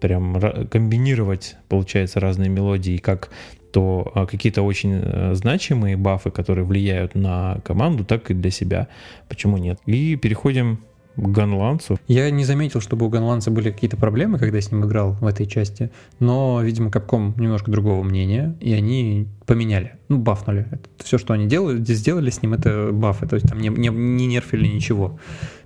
[0.00, 3.30] прям комбинировать, получается, разные мелодии, как
[3.72, 8.88] то а, какие-то очень э, значимые бафы, которые влияют на команду, так и для себя.
[9.28, 9.78] Почему нет?
[9.86, 10.80] И переходим
[11.18, 11.98] Ганланцу.
[12.06, 15.26] Я не заметил, чтобы у Ганланца были какие-то проблемы, когда я с ним играл в
[15.26, 20.66] этой части, но, видимо, Capcom немножко другого мнения, и они поменяли, ну, бафнули.
[20.70, 23.88] Это все, что они делали, сделали с ним, это бафы, то есть там не, не,
[23.88, 25.18] не нерфили ничего.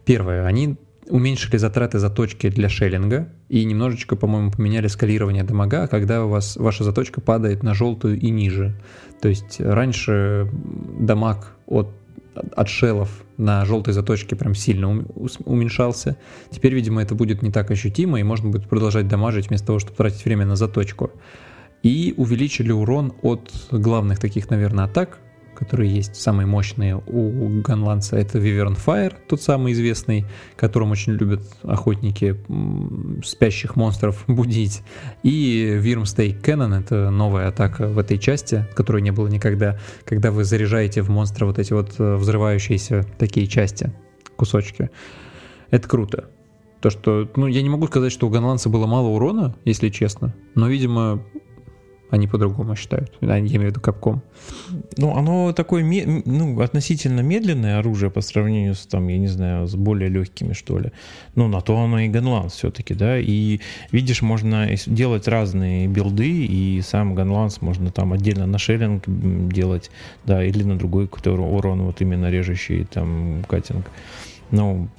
[0.07, 0.77] Первое, они
[1.09, 6.85] уменьшили затраты заточки для шеллинга и немножечко, по-моему, поменяли скалирование дамага, когда у вас ваша
[6.85, 8.75] заточка падает на желтую и ниже.
[9.21, 10.49] То есть раньше
[10.99, 11.89] дамаг от
[12.57, 15.05] от шелов на желтой заточке прям сильно
[15.45, 16.17] уменьшался.
[16.51, 19.97] Теперь, видимо, это будет не так ощутимо, и можно будет продолжать дамажить вместо того, чтобы
[19.97, 21.11] тратить время на заточку.
[21.83, 25.19] И увеличили урон от главных таких, наверное, атак,
[25.55, 31.43] которые есть самые мощные у Ганланца, это Wyvern Fire, тот самый известный, которым очень любят
[31.63, 32.37] охотники
[33.25, 34.83] спящих монстров будить,
[35.23, 40.45] и Wyrmstake Cannon, это новая атака в этой части, которой не было никогда, когда вы
[40.45, 43.93] заряжаете в монстра вот эти вот э, взрывающиеся такие части,
[44.37, 44.91] кусочки.
[45.71, 46.31] Это круто.
[46.81, 50.35] То, что, ну, я не могу сказать, что у Ганланца было мало урона, если честно,
[50.57, 51.23] но, видимо,
[52.13, 53.11] они по-другому считают.
[53.23, 54.23] Я имею в виду Капком.
[54.99, 55.83] Ну, оно такое
[56.27, 60.79] ну, относительно медленное оружие по сравнению с, там, я не знаю, с более легкими, что
[60.79, 60.93] ли.
[61.37, 63.19] Ну, на то оно и Ганланс все-таки, да.
[63.19, 63.61] И,
[63.93, 69.91] видишь, можно делать разные билды, и сам Ганланс можно там отдельно на шеринг делать,
[70.27, 73.91] да, или на другой какой-то урон, вот именно режущий там катинг.
[74.51, 74.91] Ну,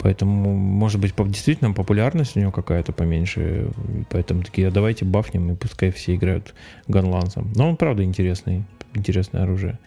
[0.00, 3.70] Поэтому, может быть, действительно популярность у него какая-то поменьше.
[4.10, 6.54] Поэтому такие, а давайте бафнем, и пускай все играют
[6.86, 7.52] ганлансом.
[7.54, 8.64] Но он, правда, интересный.
[8.94, 9.78] Интересное оружие.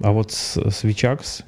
[0.00, 1.42] А вот с, с Вичакс,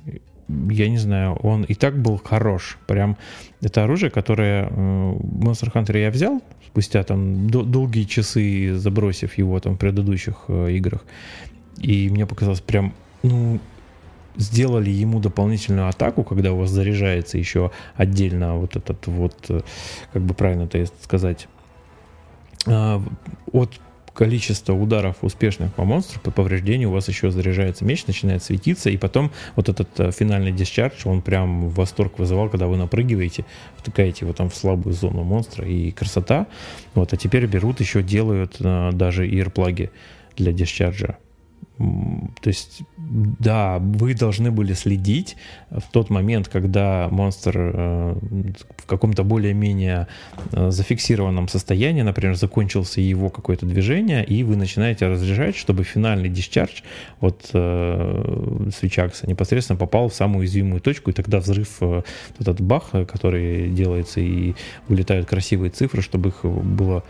[0.49, 2.79] я не знаю, он и так был хорош.
[2.87, 3.17] Прям
[3.61, 9.75] это оружие, которое э, Monster Hunter я взял спустя там долгие часы, забросив его там
[9.75, 11.05] в предыдущих э, играх.
[11.79, 13.61] И мне показалось прям, ну,
[14.37, 19.61] сделали ему дополнительную атаку, когда у вас заряжается еще отдельно вот этот вот, э,
[20.12, 21.49] как бы правильно это сказать,
[22.66, 23.03] а,
[23.53, 23.81] от
[24.14, 28.97] количества ударов успешных по монстру, по повреждению у вас еще заряжается меч, начинает светиться, и
[28.97, 33.44] потом вот этот э, финальный дисчардж, он прям восторг вызывал, когда вы напрыгиваете,
[33.77, 36.47] втыкаете его там в слабую зону монстра, и красота.
[36.94, 39.90] Вот, а теперь берут еще, делают а, даже ирплаги
[40.37, 41.18] для дисчарджа
[41.79, 45.37] то есть, да, вы должны были следить
[45.70, 48.14] в тот момент, когда монстр э,
[48.77, 50.07] в каком-то более-менее
[50.53, 56.83] э, зафиксированном состоянии, например, закончился его какое-то движение, и вы начинаете разряжать, чтобы финальный дисчардж
[57.20, 61.81] от э, свечакса непосредственно попал в самую уязвимую точку, и тогда взрыв,
[62.38, 64.55] этот бах, который делается, и
[64.88, 67.05] вылетают красивые цифры, чтобы их было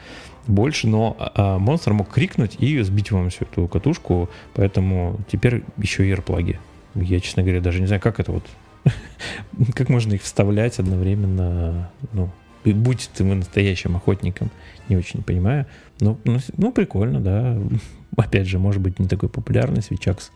[0.46, 6.06] больше, но а, монстр мог крикнуть и сбить вам всю эту катушку, поэтому теперь еще
[6.06, 6.56] и AirPlug.
[6.94, 8.44] Я, честно говоря, даже не знаю, как это вот,
[9.74, 12.30] как можно их вставлять одновременно, ну,
[12.64, 14.50] будь ты настоящим охотником,
[14.88, 15.66] не очень понимаю.
[16.00, 17.58] Ну, ну, ну, прикольно, да.
[18.16, 20.30] Опять же, может быть, не такой популярный свечакс.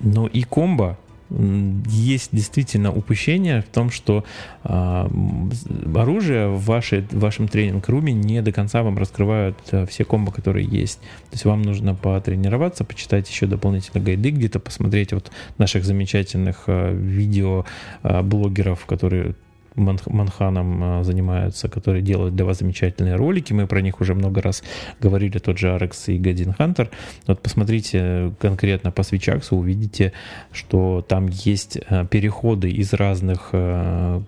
[0.00, 0.96] Но и комбо
[1.30, 4.24] есть действительно упущение в том, что
[4.64, 5.08] э,
[5.94, 10.66] оружие в, вашей, в вашем тренинг-руме не до конца вам раскрывают э, все комбо, которые
[10.66, 11.00] есть.
[11.00, 16.94] То есть вам нужно потренироваться, почитать еще дополнительно гайды, где-то посмотреть вот наших замечательных э,
[16.94, 17.66] видео
[18.02, 19.34] э, блогеров, которые
[19.74, 23.52] Манханом а, занимаются, которые делают для вас замечательные ролики.
[23.52, 24.62] Мы про них уже много раз
[25.00, 26.90] говорили, тот же Арекс и Гадин Хантер.
[27.26, 30.12] Вот посмотрите конкретно по свечаксу, увидите,
[30.52, 34.22] что там есть а, переходы из разных а,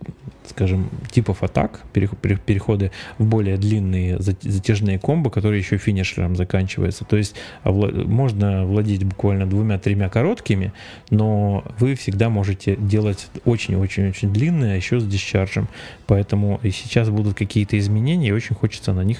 [0.50, 7.04] скажем, типов атак, переходы в более длинные затяжные комбо, которые еще финишером заканчиваются.
[7.04, 10.72] То есть можно владеть буквально двумя-тремя короткими,
[11.10, 15.04] но вы всегда можете делать очень-очень-очень длинные, а еще с
[15.40, 15.68] дисчарджем.
[16.06, 19.18] Поэтому и сейчас будут какие-то изменения, и очень хочется на них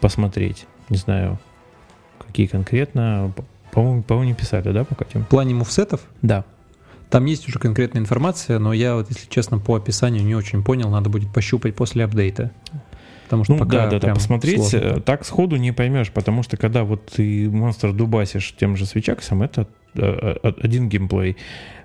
[0.00, 0.66] посмотреть.
[0.88, 1.38] Не знаю,
[2.18, 3.32] какие конкретно.
[3.72, 5.24] По-моему, по-моему, не писали, да, пока, Тим?
[5.24, 6.00] В плане мувсетов?
[6.22, 6.44] Да.
[7.10, 10.90] Там есть уже конкретная информация, но я вот, если честно, по описанию не очень понял,
[10.90, 12.50] надо будет пощупать после апдейта.
[13.28, 14.86] Потому что ну, пока да, да, да, посмотреть сложно.
[14.96, 19.42] Э, так сходу не поймешь, потому что когда вот ты монстр дубасишь тем же свечаксом,
[19.42, 21.36] это э, э, один геймплей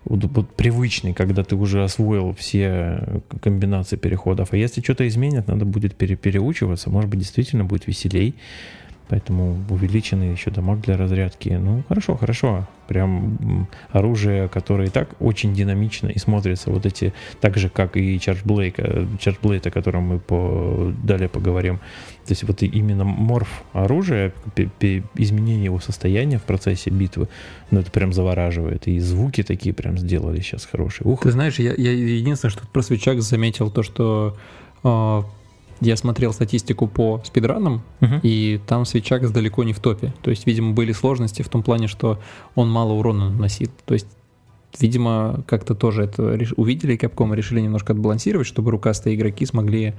[0.06, 4.54] вот, вот привычный, когда ты уже освоил все комбинации переходов.
[4.54, 8.36] А если что-то изменят, надо будет пере переучиваться, может быть, действительно будет веселей.
[9.10, 11.50] Поэтому увеличенный еще дамаг для разрядки.
[11.50, 12.68] Ну, хорошо, хорошо.
[12.88, 18.18] Прям оружие, которое и так очень динамично и смотрится вот эти, так же, как и
[18.18, 21.78] Charge Blade, э, Charge Blade о котором мы по, далее поговорим.
[22.26, 24.34] То есть вот именно морф оружия,
[25.16, 27.28] изменение его состояния в процессе битвы,
[27.72, 28.88] ну, это прям завораживает.
[28.88, 31.08] И звуки такие прям сделали сейчас хорошие.
[31.08, 31.24] Ух.
[31.24, 34.38] Ты знаешь, я, я единственное, что про свечак заметил, то, что
[34.84, 35.24] э,
[35.84, 38.20] я смотрел статистику по спидранам, uh-huh.
[38.24, 40.14] и там свечак далеко не в топе.
[40.22, 42.20] То есть, видимо, были сложности в том плане, что
[42.56, 43.72] он мало урона наносит.
[43.86, 44.08] То есть,
[44.80, 49.94] видимо, как-то тоже это увидели Capcom и решили немножко отбалансировать, чтобы рукастые игроки смогли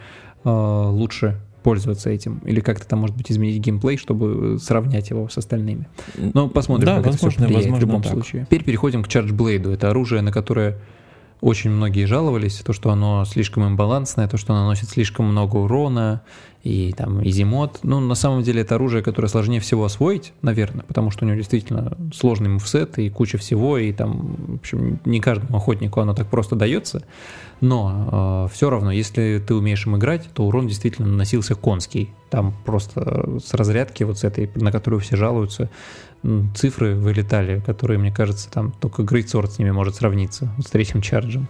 [0.45, 2.41] э, лучше пользоваться этим.
[2.45, 5.89] Или как-то там, может быть, изменить геймплей, чтобы сравнять его с остальными.
[6.16, 8.12] Но посмотрим, да, как возможно, это все возможно, в любом так.
[8.12, 8.45] случае.
[8.45, 9.72] Теперь переходим к Charge Blade.
[9.72, 10.78] Это оружие, на которое
[11.45, 16.22] очень многие жаловались, то, что оно слишком имбалансное, то, что оно наносит слишком много урона,
[16.62, 17.80] и там изимод.
[17.82, 21.36] Ну, на самом деле, это оружие, которое сложнее всего освоить, наверное, потому что у него
[21.36, 26.28] действительно сложный мувсет и куча всего, и там, в общем, не каждому охотнику оно так
[26.28, 27.05] просто дается.
[27.61, 32.11] Но э, все равно, если ты умеешь им играть, то урон действительно наносился конский.
[32.30, 35.68] Там просто с разрядки вот с этой, на которую все жалуются,
[36.54, 41.48] цифры вылетали, которые, мне кажется, там только Sword с ними может сравниться, с третьим чарджем.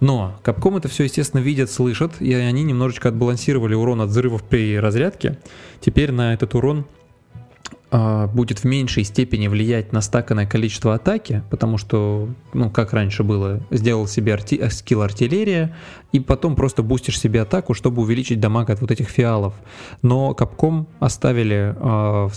[0.00, 4.78] Но Capcom это все, естественно, видят, слышат, и они немножечко отбалансировали урон от взрывов при
[4.78, 5.38] разрядке.
[5.80, 6.86] Теперь на этот урон
[7.90, 13.22] а, будет в меньшей степени влиять на стаканное количество атаки, потому что, ну, как раньше
[13.22, 15.74] было, сделал себе арти- э, скилл артиллерия,
[16.12, 19.54] и потом просто бустишь себе атаку, чтобы увеличить дамаг от вот этих фиалов.
[20.02, 22.28] Но Capcom оставили э,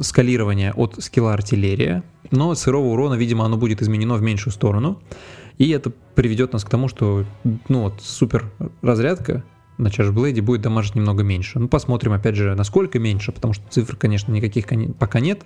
[0.00, 5.00] скалирование от скилла артиллерия, но сырого урона, видимо, оно будет изменено в меньшую сторону.
[5.58, 7.24] И это приведет нас к тому, что
[7.68, 9.44] ну вот супер разрядка
[9.76, 11.58] на Chargeblade будет дамажить немного меньше.
[11.58, 14.66] Ну, посмотрим, опять же, насколько меньше, потому что цифр, конечно, никаких
[14.98, 15.42] пока нет,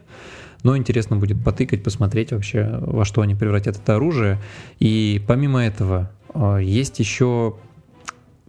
[0.62, 4.38] но интересно будет потыкать, посмотреть вообще, во что они превратят это оружие.
[4.78, 7.57] И помимо этого, а, есть еще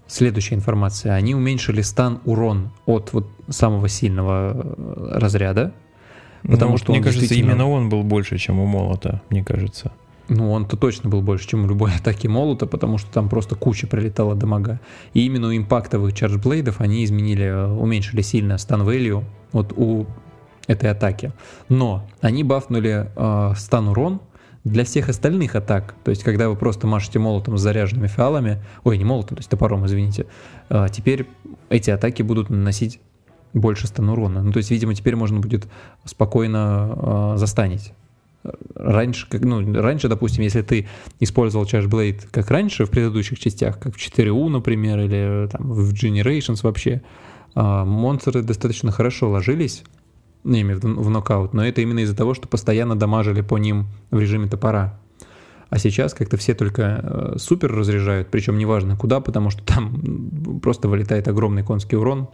[0.07, 1.13] следующая информация.
[1.13, 5.73] Они уменьшили стан урон от вот самого сильного э, разряда,
[6.43, 7.51] Потому ну, что мне кажется, действительно...
[7.51, 9.91] именно он был больше, чем у молота, мне кажется.
[10.29, 13.87] Ну, он-то точно был больше, чем у любой атаки молота, потому что там просто куча
[13.87, 14.79] прилетала дамага.
[15.13, 20.05] И именно у импактовых чарджблейдов они изменили, э, уменьшили сильно стан value вот у
[20.67, 21.31] этой атаки.
[21.69, 24.21] Но они бафнули э, стан урон
[24.63, 25.95] для всех остальных атак.
[26.03, 29.49] То есть, когда вы просто машете молотом с заряженными фиалами, ой, не молотом, то есть
[29.49, 30.25] топором, извините,
[30.69, 31.27] э, теперь
[31.69, 32.99] эти атаки будут наносить
[33.53, 34.41] больше стан урона.
[34.43, 35.67] Ну, то есть, видимо, теперь можно будет
[36.05, 37.93] спокойно э, застанить.
[38.75, 40.87] Раньше, как, ну, раньше, допустим, если ты
[41.19, 45.93] использовал Charge Blade как раньше в предыдущих частях, как в 4U, например, или там, в
[45.93, 47.01] Generations вообще,
[47.55, 49.83] э, монстры достаточно хорошо ложились,
[50.43, 53.87] ну, именно в, в нокаут, но это именно из-за того, что постоянно дамажили по ним
[54.11, 54.99] в режиме топора.
[55.69, 60.87] А сейчас как-то все только э, супер разряжают, причем неважно куда, потому что там просто
[60.87, 62.27] вылетает огромный конский урон,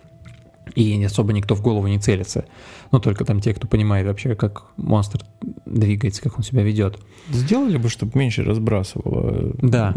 [0.75, 2.45] и особо никто в голову не целится.
[2.91, 5.21] Ну, только там те, кто понимает вообще, как монстр
[5.65, 6.99] двигается, как он себя ведет.
[7.29, 9.53] Сделали бы, чтобы меньше разбрасывало.
[9.61, 9.95] Да.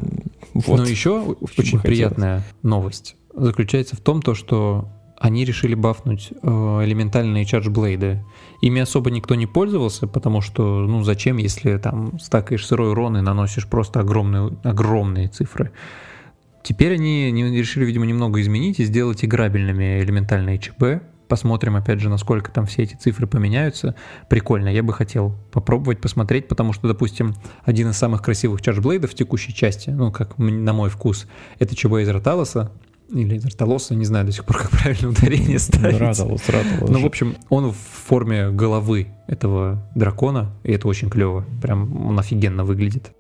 [0.54, 0.78] Вот.
[0.78, 6.46] Но еще очень, очень приятная новость заключается в том, то, что они решили бафнуть э,
[6.84, 8.24] элементальные чардж-блейды.
[8.60, 13.20] Ими особо никто не пользовался, потому что, ну, зачем, если там стакаешь сырой урон и
[13.20, 15.70] наносишь просто огромные, огромные цифры.
[16.62, 21.02] Теперь они решили, видимо, немного изменить и сделать играбельными элементальные ЧБ.
[21.28, 23.94] Посмотрим, опять же, насколько там все эти цифры поменяются.
[24.28, 27.34] Прикольно, я бы хотел попробовать, посмотреть, потому что, допустим,
[27.64, 31.26] один из самых красивых чарджблейдов в текущей части, ну, как на мой вкус,
[31.58, 32.70] это ЧБ из Роталоса,
[33.12, 35.98] или Ртолоса, не знаю до сих пор, как правильно ударение ставить.
[35.98, 36.90] Ратолос, Ратолос.
[36.90, 41.44] Ну, в общем, он в форме головы этого дракона, и это очень клево.
[41.60, 43.12] Прям он офигенно выглядит.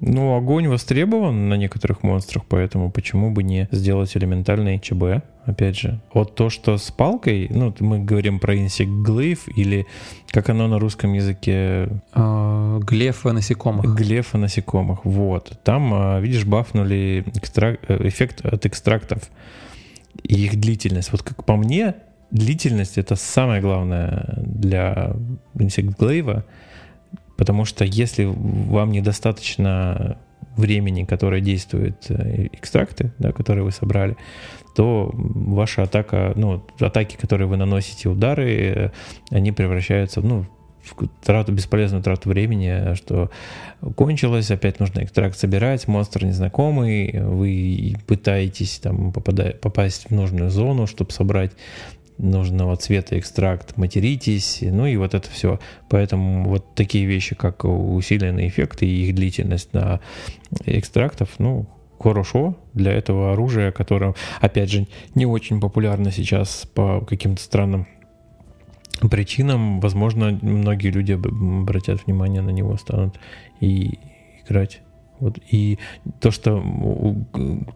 [0.00, 6.00] Ну, огонь востребован на некоторых монстрах, поэтому почему бы не сделать элементальный ЧБ, опять же.
[6.12, 9.86] Вот то, что с палкой, ну, мы говорим про инсект глейв или
[10.30, 11.88] как оно на русском языке?
[12.12, 13.94] А, глефа насекомых.
[13.96, 15.58] Глефа насекомых, вот.
[15.64, 17.80] Там, а, видишь, бафнули экстрак...
[17.88, 19.22] Э, эффект от экстрактов
[20.22, 21.10] и их длительность.
[21.10, 21.94] Вот как по мне,
[22.30, 25.16] длительность— это самое главное для
[25.58, 26.44] инсект глейва—
[27.38, 30.18] Потому что если вам недостаточно
[30.56, 34.16] времени, которое действует э, экстракты, да, которые вы собрали,
[34.74, 38.90] то ваша атака, ну, атаки, которые вы наносите, удары, э,
[39.30, 40.46] они превращаются ну,
[40.82, 43.30] в трату, бесполезную трату времени, что
[43.94, 50.88] кончилось, опять нужно экстракт собирать, монстр незнакомый, вы пытаетесь там попадать, попасть в нужную зону,
[50.88, 51.52] чтобы собрать
[52.18, 55.58] нужного цвета экстракт, материтесь, ну и вот это все.
[55.88, 60.00] Поэтому вот такие вещи, как усиленные эффекты и их длительность на
[60.66, 61.66] экстрактов, ну,
[61.98, 67.86] хорошо для этого оружия, которое, опять же, не очень популярно сейчас по каким-то странным
[69.10, 69.80] причинам.
[69.80, 73.18] Возможно, многие люди обратят внимание на него, станут
[73.60, 73.98] и
[74.44, 74.80] играть.
[75.20, 75.38] Вот.
[75.50, 75.78] И
[76.20, 76.62] то, что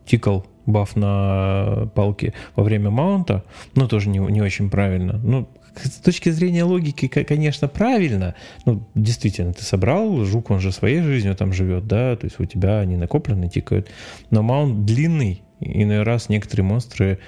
[0.07, 3.45] тикал баф на палке во время маунта,
[3.75, 5.21] ну, тоже не, не очень правильно.
[5.23, 5.49] Ну,
[5.83, 8.35] с точки зрения логики, конечно, правильно.
[8.67, 12.45] Ну, действительно, ты собрал, жук, он же своей жизнью там живет, да, то есть у
[12.45, 13.89] тебя они накоплены, тикают.
[14.31, 17.19] Но маунт длинный, иной раз некоторые монстры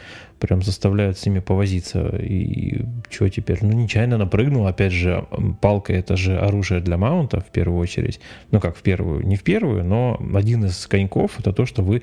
[0.47, 2.09] прям заставляют с ними повозиться.
[2.17, 3.59] И что теперь?
[3.63, 4.67] Ну, нечаянно напрыгнул.
[4.67, 5.27] Опять же,
[5.63, 8.21] палка— это же оружие для маунта в первую очередь.
[8.51, 9.27] Ну, как в первую?
[9.27, 12.03] Не в первую, но один из коньков— это то, что вы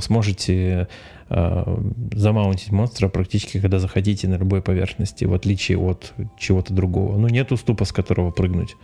[0.00, 0.86] сможете
[1.28, 1.78] э,
[2.12, 7.18] замаунтить монстра практически, когда захотите на любой поверхности, в отличие от чего-то другого.
[7.18, 8.76] Ну, нет уступа, с которого прыгнуть.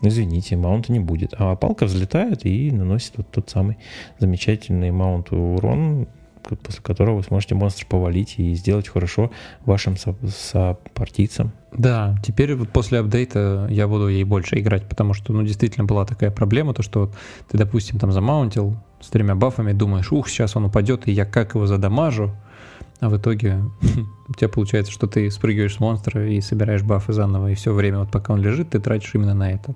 [0.00, 1.34] Ну, извините, маунта не будет.
[1.36, 3.76] А палка взлетает и наносит вот тот самый
[4.18, 6.08] замечательный маунт урон,
[6.54, 9.30] после которого вы сможете монстр повалить и сделать хорошо
[9.64, 11.52] вашим сопартийцам.
[11.72, 16.06] Да, теперь вот после апдейта я буду ей больше играть, потому что, ну, действительно была
[16.06, 17.14] такая проблема, то, что вот
[17.50, 21.54] ты, допустим, там замаунтил с тремя бафами, думаешь, ух, сейчас он упадет, и я как
[21.54, 22.34] его задамажу,
[23.00, 23.62] а в итоге
[24.28, 27.98] у тебя получается, что ты спрыгиваешь с монстра и собираешь бафы заново, и все время,
[27.98, 29.74] вот пока он лежит, ты тратишь именно на это.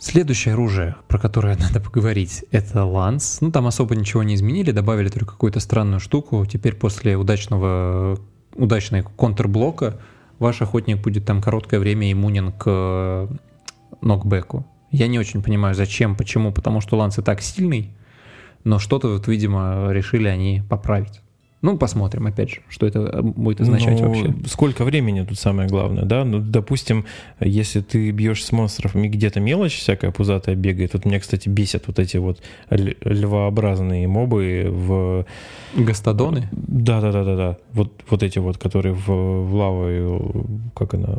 [0.00, 3.42] Следующее оружие, про которое надо поговорить, это ланс.
[3.42, 6.46] Ну, там особо ничего не изменили, добавили только какую-то странную штуку.
[6.46, 8.18] Теперь после удачного,
[8.54, 10.00] удачной контрблока
[10.38, 13.28] ваш охотник будет там короткое время иммунен к э,
[14.00, 14.66] нокбеку.
[14.90, 17.92] Я не очень понимаю, зачем, почему, потому что ланс и так сильный,
[18.64, 21.20] но что-то вот, видимо, решили они поправить.
[21.62, 24.34] Ну, посмотрим, опять же, что это э, будет означать ну, вообще.
[24.46, 26.24] Сколько времени тут самое главное, да?
[26.24, 27.04] Ну, допустим,
[27.38, 30.94] если ты бьешь с монстров, где-то мелочь всякая пузатая бегает.
[30.94, 32.40] Вот меня, кстати, бесят вот эти вот
[32.70, 35.26] львообразные мобы в...
[35.76, 36.48] Гастодоны?
[36.52, 37.58] Да-да-да-да-да.
[37.72, 41.18] Вот, вот эти вот, которые в, в лаву, как она,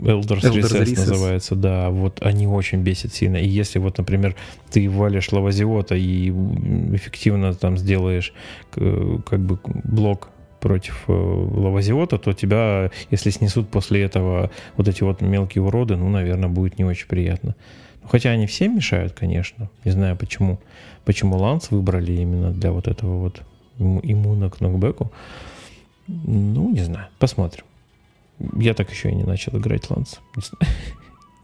[0.00, 3.36] Elders, Elders Recess, Recess называется, да, вот они очень бесят сильно.
[3.36, 4.36] И если вот, например,
[4.70, 8.32] ты валишь лавазиота и эффективно там сделаешь
[8.72, 10.30] как бы блок
[10.60, 16.08] против э, лавазиота, то тебя, если снесут после этого вот эти вот мелкие уроды, ну,
[16.08, 17.54] наверное, будет не очень приятно.
[18.10, 19.68] Хотя они всем мешают, конечно.
[19.84, 20.58] Не знаю почему.
[21.04, 23.42] Почему Ланс выбрали именно для вот этого вот
[23.78, 25.12] иммуна к нокбеку.
[26.06, 27.64] Ну, не знаю, посмотрим.
[28.56, 30.20] Я так еще и не начал играть Ланс.
[30.36, 30.42] Не.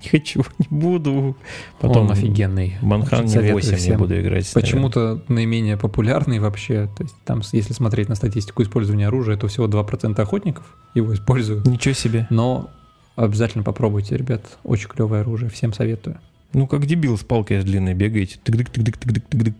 [0.02, 1.36] Не хочу, не буду.
[1.80, 2.76] Потом Он офигенный.
[2.82, 3.92] Манхан 8 всем.
[3.92, 4.50] не буду играть.
[4.52, 6.88] Почему-то наименее популярный вообще.
[6.96, 11.66] То есть там, если смотреть на статистику использования оружия, то всего 2% охотников его используют.
[11.66, 12.26] Ничего себе.
[12.30, 12.70] Но
[13.16, 14.42] обязательно попробуйте, ребят.
[14.64, 16.18] Очень клевое оружие, всем советую.
[16.52, 18.38] Ну, как дебил с палкой с длинной бегаете.
[18.44, 19.54] Тык-дык-тык-дык-тык-дык-тык.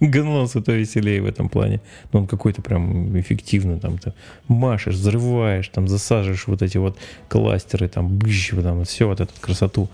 [0.00, 1.80] Гнался то веселее в этом плане.
[2.12, 3.80] Но он какой-то прям эффективный.
[3.80, 4.12] Там ты
[4.48, 9.88] машешь, взрываешь, там засаживаешь вот эти вот кластеры, там быщ, там все вот эту красоту.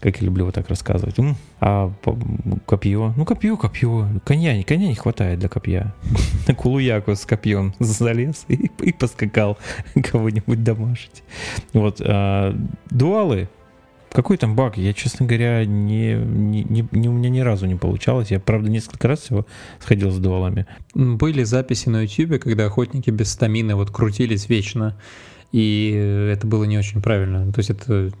[0.00, 1.16] Как я люблю вот так рассказывать.
[1.60, 1.90] А
[2.66, 3.14] копье?
[3.16, 4.06] Ну, копье, копье.
[4.26, 5.94] Коня, коня не хватает для копья.
[6.46, 9.56] На кулуяку с копьем залез и, и поскакал
[9.94, 11.22] кого-нибудь домашить.
[11.72, 12.02] Вот.
[12.04, 12.54] А,
[12.90, 13.48] дуалы
[14.14, 14.78] какой там баг?
[14.78, 18.30] Я, честно говоря, не, не, не, у меня ни разу не получалось.
[18.30, 19.44] Я, правда, несколько раз всего
[19.80, 20.66] сходил с дуалами.
[20.94, 24.96] Были записи на YouTube, когда охотники без стамины вот крутились вечно.
[25.50, 25.90] И
[26.32, 27.52] это было не очень правильно.
[27.52, 28.12] То есть это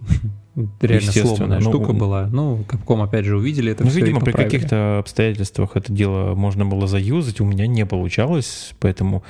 [0.80, 2.28] реально сломанная ну, штука была.
[2.30, 6.64] Ну, Капком опять же увидели это ну, все видимо, при каких-то обстоятельствах это дело можно
[6.64, 7.40] было заюзать.
[7.40, 9.22] У меня не получалось, поэтому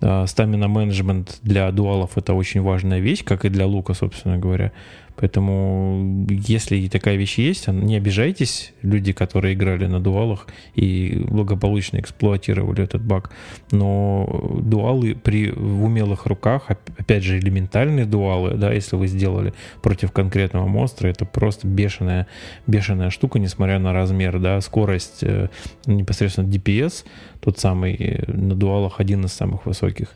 [0.00, 4.72] э, стамина менеджмент для дуалов это очень важная вещь, как и для лука, собственно говоря.
[5.20, 12.84] Поэтому, если такая вещь есть, не обижайтесь, люди, которые играли на дуалах и благополучно эксплуатировали
[12.84, 13.32] этот баг.
[13.72, 20.12] Но дуалы при в умелых руках, опять же, элементальные дуалы, да, если вы сделали против
[20.12, 22.26] конкретного монстра, это просто бешеная,
[22.66, 25.48] бешеная штука, несмотря на размер, да, скорость э,
[25.86, 27.04] непосредственно DPS,
[27.40, 30.14] тот самый э, на дуалах один из самых высоких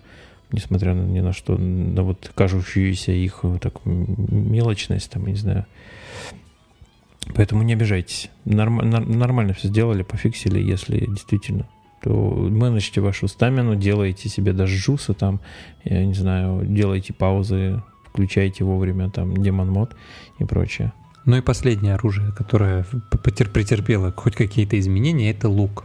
[0.52, 5.66] несмотря на ни на что, на вот кажущуюся их э, так мелочность, там, не знаю.
[7.34, 8.30] Поэтому не обижайтесь.
[8.44, 11.66] Норм, нормально все сделали, пофиксили, если действительно
[12.02, 15.40] то менеджите вашу стамину, делайте себе даже жусы там,
[15.84, 19.94] я не знаю, делайте паузы, включайте вовремя там демон мод
[20.38, 20.92] и прочее.
[21.24, 25.84] Ну и последнее оружие, которое претерпело хоть какие-то изменения, это лук.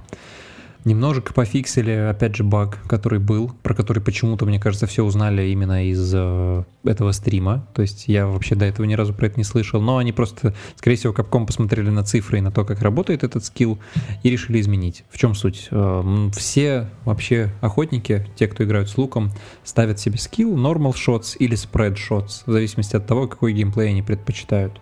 [0.88, 5.86] Немножко пофиксили, опять же, баг, который был, про который почему-то, мне кажется, все узнали именно
[5.86, 7.68] из э, этого стрима.
[7.74, 9.82] То есть я вообще до этого ни разу про это не слышал.
[9.82, 13.44] Но они просто, скорее всего, капком посмотрели на цифры и на то, как работает этот
[13.44, 13.80] скилл,
[14.24, 15.04] и решили изменить.
[15.10, 15.68] В чем суть?
[15.72, 19.34] Э, все вообще охотники, те, кто играют с луком,
[19.66, 24.04] ставят себе скилл normal shots или spread shots, в зависимости от того, какой геймплей они
[24.04, 24.80] предпочитают.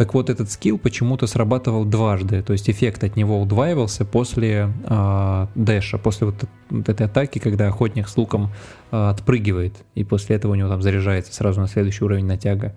[0.00, 5.46] Так вот, этот скилл почему-то срабатывал дважды, то есть эффект от него удваивался после э,
[5.54, 6.36] дэша, после вот,
[6.70, 8.50] вот этой атаки, когда охотник с луком
[8.92, 12.74] э, отпрыгивает, и после этого у него там заряжается сразу на следующий уровень натяга.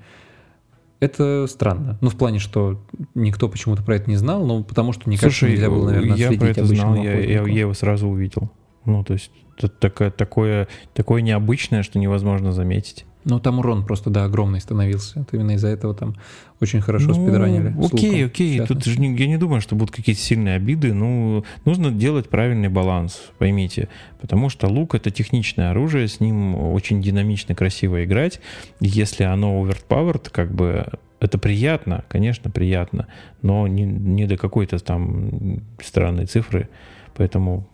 [1.00, 1.98] Это странно.
[2.02, 2.84] Ну, в плане, что
[3.16, 6.30] никто почему-то про это не знал, но потому что никак Слушай, нельзя было, наверное, я
[6.34, 8.52] про это знал, я, я, я его сразу увидел.
[8.84, 13.06] Ну, то есть это такое, такое, такое необычное, что невозможно заметить.
[13.26, 15.22] Ну, там урон просто, да, огромный становился.
[15.22, 16.16] Это именно из-за этого там
[16.60, 17.76] очень хорошо ну, спидранили.
[17.82, 18.60] Окей, окей.
[18.66, 20.94] Тут же не, я не думаю, что будут какие-то сильные обиды.
[20.94, 23.90] Ну, нужно делать правильный баланс, поймите.
[24.20, 28.40] Потому что лук— это техничное оружие, с ним очень динамично, красиво играть.
[28.80, 30.86] Если оно overpowered, как бы
[31.20, 33.08] это приятно, конечно, приятно,
[33.42, 36.70] но не, не до какой-то там странной цифры.
[37.16, 37.70] Поэтому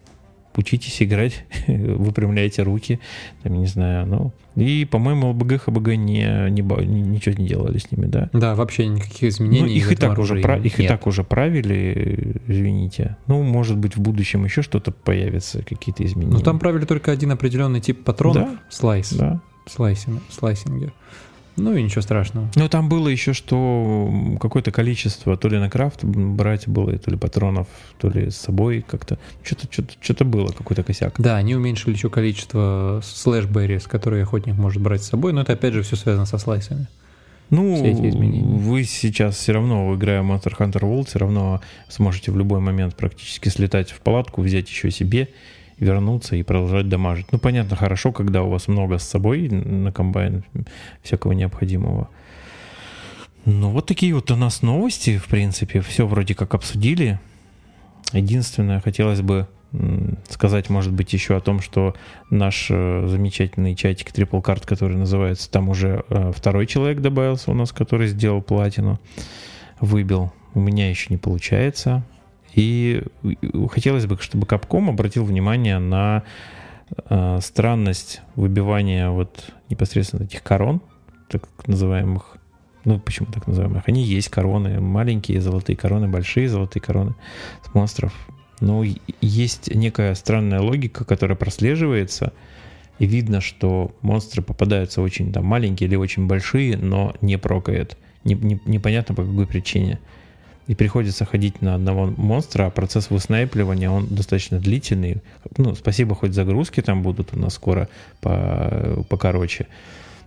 [0.59, 2.99] учитесь играть, выпрямляйте руки,
[3.43, 4.31] там, не знаю, ну.
[4.55, 8.29] И, по-моему, ЛБГ, ХБГ не, не, ничего не делали с ними, да?
[8.33, 9.61] Да, вообще никаких изменений.
[9.61, 13.17] Ну, их, и так, уже, прав, их и так уже правили, извините.
[13.27, 16.33] Ну, может быть, в будущем еще что-то появится, какие-то изменения.
[16.33, 18.59] Ну, там правили только один определенный тип патронов, да?
[18.69, 19.13] слайс.
[19.13, 19.41] Да.
[19.65, 20.91] Слайсинг, слайсинги.
[21.55, 22.49] Ну и ничего страшного.
[22.55, 27.17] Ну там было еще, что какое-то количество, то ли на крафт брать было, то ли
[27.17, 29.19] патронов, то ли с собой как-то.
[29.43, 31.15] Что-то что что было, какой-то косяк.
[31.17, 35.73] Да, они уменьшили еще количество slashberries, которые охотник может брать с собой, но это опять
[35.73, 36.87] же все связано со слайсами.
[37.49, 37.81] Ну,
[38.57, 42.95] вы сейчас все равно, играя в Monster Hunter World, все равно сможете в любой момент
[42.95, 45.29] практически слетать в палатку, взять еще себе
[45.79, 47.27] вернуться и продолжать дамажить.
[47.31, 50.43] Ну, понятно, хорошо, когда у вас много с собой на комбайн
[51.01, 52.09] всякого необходимого.
[53.45, 55.81] Ну, вот такие вот у нас новости, в принципе.
[55.81, 57.19] Все вроде как обсудили.
[58.13, 59.47] Единственное, хотелось бы
[60.29, 61.95] сказать, может быть, еще о том, что
[62.29, 67.53] наш э, замечательный чатик Triple Card, который называется, там уже э, второй человек добавился у
[67.53, 68.99] нас, который сделал платину,
[69.79, 70.33] выбил.
[70.55, 72.03] У меня еще не получается.
[72.59, 73.01] И
[73.71, 76.23] хотелось бы, чтобы Капком обратил внимание на
[77.09, 80.81] э, странность выбивания вот непосредственно этих корон,
[81.29, 82.35] так называемых,
[82.83, 87.15] ну почему так называемых, они есть короны, маленькие золотые короны, большие золотые короны
[87.63, 88.13] с монстров.
[88.59, 88.83] Но
[89.21, 92.33] есть некая странная логика, которая прослеживается,
[92.97, 97.97] и видно, что монстры попадаются очень там маленькие или очень большие, но не прокает.
[98.25, 99.97] Не, не, непонятно по какой причине.
[100.69, 105.23] И приходится ходить на одного монстра, а процесс выснайпливания, он достаточно длительный.
[105.57, 107.89] Ну, спасибо, хоть загрузки там будут у нас скоро
[108.21, 109.65] по, покороче.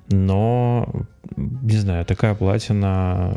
[0.09, 0.89] Но,
[1.37, 3.37] не знаю, такая платина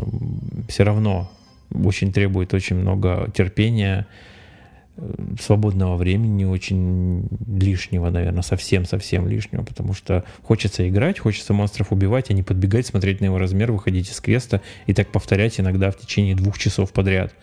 [0.67, 1.31] все равно
[1.71, 4.07] очень требует очень много терпения,
[5.39, 12.33] свободного времени очень лишнего, наверное, совсем-совсем лишнего, потому что хочется играть, хочется монстров убивать, а
[12.33, 16.35] не подбегать, смотреть на его размер, выходить из квеста и так повторять иногда в течение
[16.35, 17.33] двух часов подряд.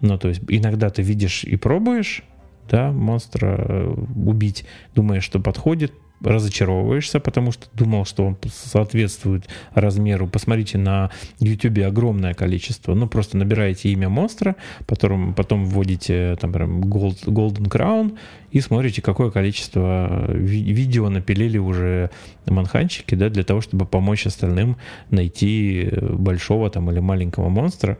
[0.00, 2.22] Ну, то есть иногда ты видишь и пробуешь,
[2.68, 3.94] да, монстра э,
[4.26, 4.64] убить,
[4.94, 5.92] думаешь, что подходит,
[6.24, 10.26] разочаровываешься, потому что думал, что он соответствует размеру.
[10.26, 11.10] Посмотрите, на
[11.40, 12.94] YouTube огромное количество.
[12.94, 14.56] Ну, просто набираете имя монстра,
[14.86, 18.16] потом, потом вводите там прям Gold, Golden Crown
[18.50, 22.10] и смотрите, какое количество ви- видео напилили уже
[22.46, 24.76] манханчики, да, для того, чтобы помочь остальным
[25.10, 27.98] найти большого там или маленького монстра.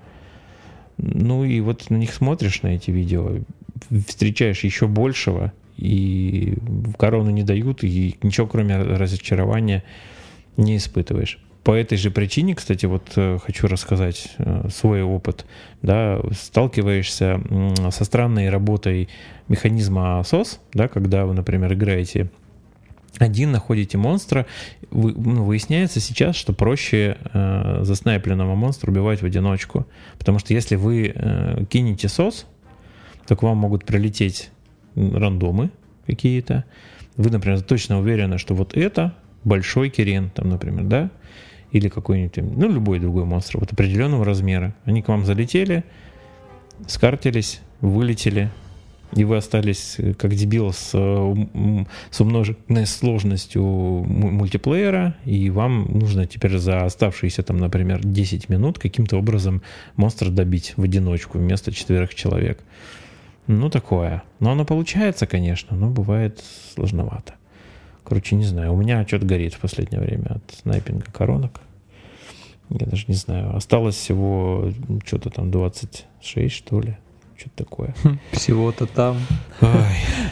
[0.99, 3.39] Ну и вот на них смотришь, на эти видео,
[4.07, 5.53] встречаешь еще большего,
[5.83, 6.59] и
[6.97, 9.83] корону не дают, и ничего кроме разочарования
[10.57, 11.39] не испытываешь.
[11.65, 15.45] По этой же причине, кстати, вот э, хочу рассказать э, свой опыт.
[15.81, 17.41] Да, сталкиваешься
[17.91, 19.09] со странной работой
[19.49, 22.31] механизма SOS, да, когда вы, например, играете
[23.19, 24.47] один, находите монстра,
[24.91, 29.87] вы, ну, выясняется сейчас, что проще э, заснайпленного монстра убивать в одиночку.
[30.19, 32.09] Потому что если вы э, кинете
[33.27, 34.51] то к вам могут прилететь
[34.95, 35.71] рандомы
[36.07, 36.65] какие-то.
[37.17, 39.15] Вы, например, точно уверены, что вот это
[39.45, 41.11] большой Кирен, там, например, да,
[41.71, 44.75] или какой-нибудь, ну, любой другой монстр вот определенного размера.
[44.85, 45.85] Они к вам залетели,
[46.87, 48.51] скартились, вылетели,
[49.15, 56.57] и вы остались э, как дебил с, с умноженной сложностью мультиплеера, и вам нужно теперь
[56.59, 59.63] за оставшиеся там, например, 10 минут каким-то образом
[59.97, 62.63] монстра добить в одиночку вместо четверых человек.
[63.47, 64.23] Ну, такое.
[64.41, 66.43] Но оно получается, конечно, но бывает
[66.75, 67.35] сложновато.
[68.05, 68.73] Короче, не знаю.
[68.73, 71.61] У меня что-то горит в последнее время от снайпинга коронок.
[72.69, 73.55] Я даже не знаю.
[73.55, 74.73] Осталось всего
[75.05, 76.97] что-то там 26, что ли
[77.43, 77.95] что-то такое.
[78.33, 79.19] Всего-то там.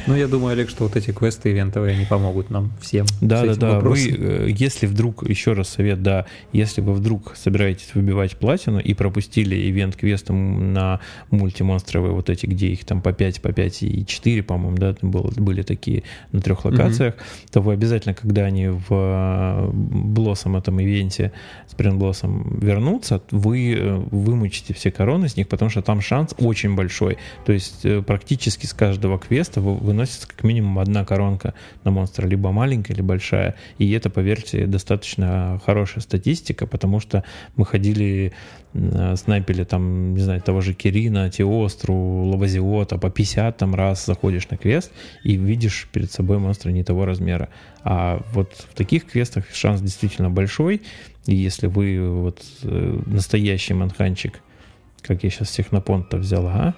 [0.07, 3.07] Ну, я думаю, Олег, что вот эти квесты ивентовые, они помогут нам всем.
[3.21, 3.81] Да, да, да.
[3.81, 8.95] Вы, э, если вдруг, еще раз совет, да, если вы вдруг собираетесь выбивать платину и
[8.95, 11.01] пропустили ивент квестом на
[11.31, 15.31] мультимонстровые вот эти, где их там по 5, по 5 и 4, по-моему, да, было,
[15.37, 16.03] были такие
[16.33, 17.49] на трех локациях, mm-hmm.
[17.53, 21.33] то вы обязательно, когда они в э, Блоссом этом ивенте,
[21.69, 26.75] Спринт Блоссом вернутся, вы э, вымучите все короны с них, потому что там шанс очень
[26.75, 27.19] большой большой.
[27.45, 32.53] То есть э, практически с каждого квеста выносится как минимум одна коронка на монстра, либо
[32.53, 33.55] маленькая, либо большая.
[33.79, 37.25] И это, поверьте, достаточно хорошая статистика, потому что
[37.57, 38.33] мы ходили,
[38.75, 44.49] э, снайпили там, не знаю, того же Кирина, Теостру, Лавазиота, по 50 там раз заходишь
[44.51, 44.93] на квест
[45.25, 47.49] и видишь перед собой монстра не того размера.
[47.83, 50.83] А вот в таких квестах шанс действительно большой,
[51.27, 54.41] и если вы вот э, настоящий манханчик,
[55.03, 56.75] как я сейчас всех на понт взял, а?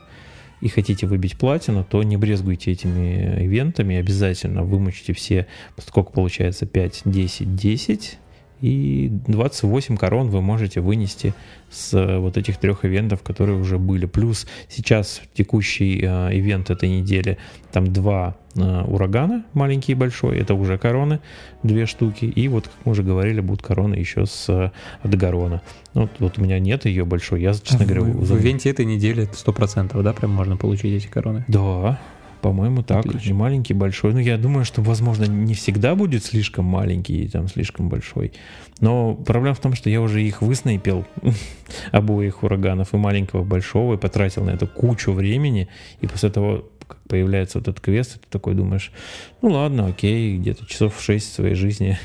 [0.62, 5.48] И хотите выбить платину, то не брезгуйте этими ивентами, обязательно вымучите все,
[5.84, 8.18] сколько получается, 5, 10, 10,
[8.62, 11.34] и 28 корон вы можете вынести
[11.68, 14.06] с э, вот этих трех ивентов, которые уже были.
[14.06, 17.38] Плюс сейчас текущий э, ивент этой недели,
[17.72, 21.18] там два э, урагана, маленький и большой, это уже короны,
[21.64, 22.24] две штуки.
[22.24, 24.70] И вот, как мы уже говорили, будут короны еще с э,
[25.02, 25.60] Адгарона.
[25.94, 28.02] Ну, вот, вот у меня нет ее большой, я, честно а говоря...
[28.02, 31.44] В, в ивенте этой недели 100%, да, прям можно получить эти короны?
[31.48, 31.98] Да,
[32.42, 33.06] по-моему, так.
[33.06, 33.30] Отлично.
[33.30, 34.12] И маленький, большой.
[34.12, 38.32] Ну, я думаю, что, возможно, не всегда будет слишком маленький и там слишком большой.
[38.80, 41.06] Но проблема в том, что я уже их выснайпил,
[41.92, 45.68] обоих ураганов, и маленького, и большого, и потратил на это кучу времени.
[46.00, 48.92] И после того, как появляется вот этот квест, ты такой думаешь,
[49.40, 51.98] ну ладно, окей, где-то часов 6 своей жизни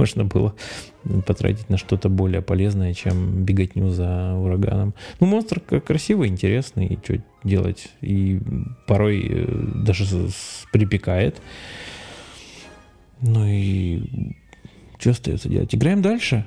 [0.00, 0.54] можно было
[1.26, 4.94] потратить на что-то более полезное, чем беготню за ураганом.
[5.20, 7.88] Ну, монстр красивый, интересный, и что делать.
[8.00, 8.40] И
[8.86, 9.44] порой э,
[9.84, 10.06] даже
[10.72, 11.42] припекает.
[13.20, 14.32] Ну и
[14.98, 15.74] что остается делать?
[15.74, 16.46] Играем дальше.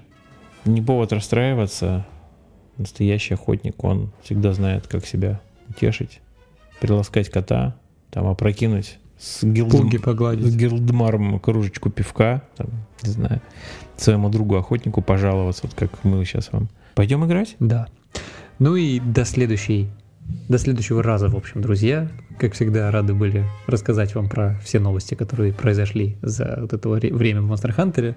[0.65, 2.07] Не повод расстраиваться.
[2.77, 6.21] Настоящий охотник, он всегда знает, как себя утешить.
[6.81, 7.75] Приласкать кота,
[8.09, 9.71] там опрокинуть с, гилд...
[9.71, 12.67] с гилдмаром кружечку пивка, там,
[13.03, 13.41] не знаю,
[13.95, 16.67] своему другу охотнику пожаловаться, вот как мы сейчас вам.
[16.95, 17.55] Пойдем играть?
[17.59, 17.88] Да.
[18.59, 19.89] Ну и до следующей
[20.49, 22.09] До следующего раза, в общем, друзья.
[22.39, 27.41] Как всегда, рады были рассказать вам про все новости, которые произошли за вот это время
[27.41, 28.15] в Monster Hunter.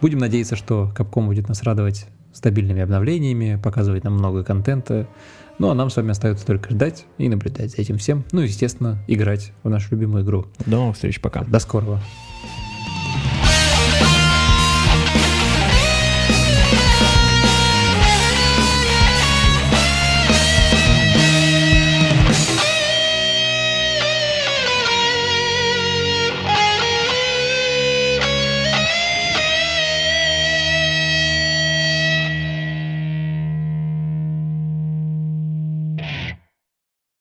[0.00, 5.06] Будем надеяться, что Capcom будет нас радовать стабильными обновлениями, показывать нам много контента.
[5.58, 8.24] Ну а нам с вами остается только ждать и наблюдать за этим всем.
[8.32, 10.46] Ну и, естественно, играть в нашу любимую игру.
[10.66, 11.44] До новых встреч, пока.
[11.44, 12.00] До скорого.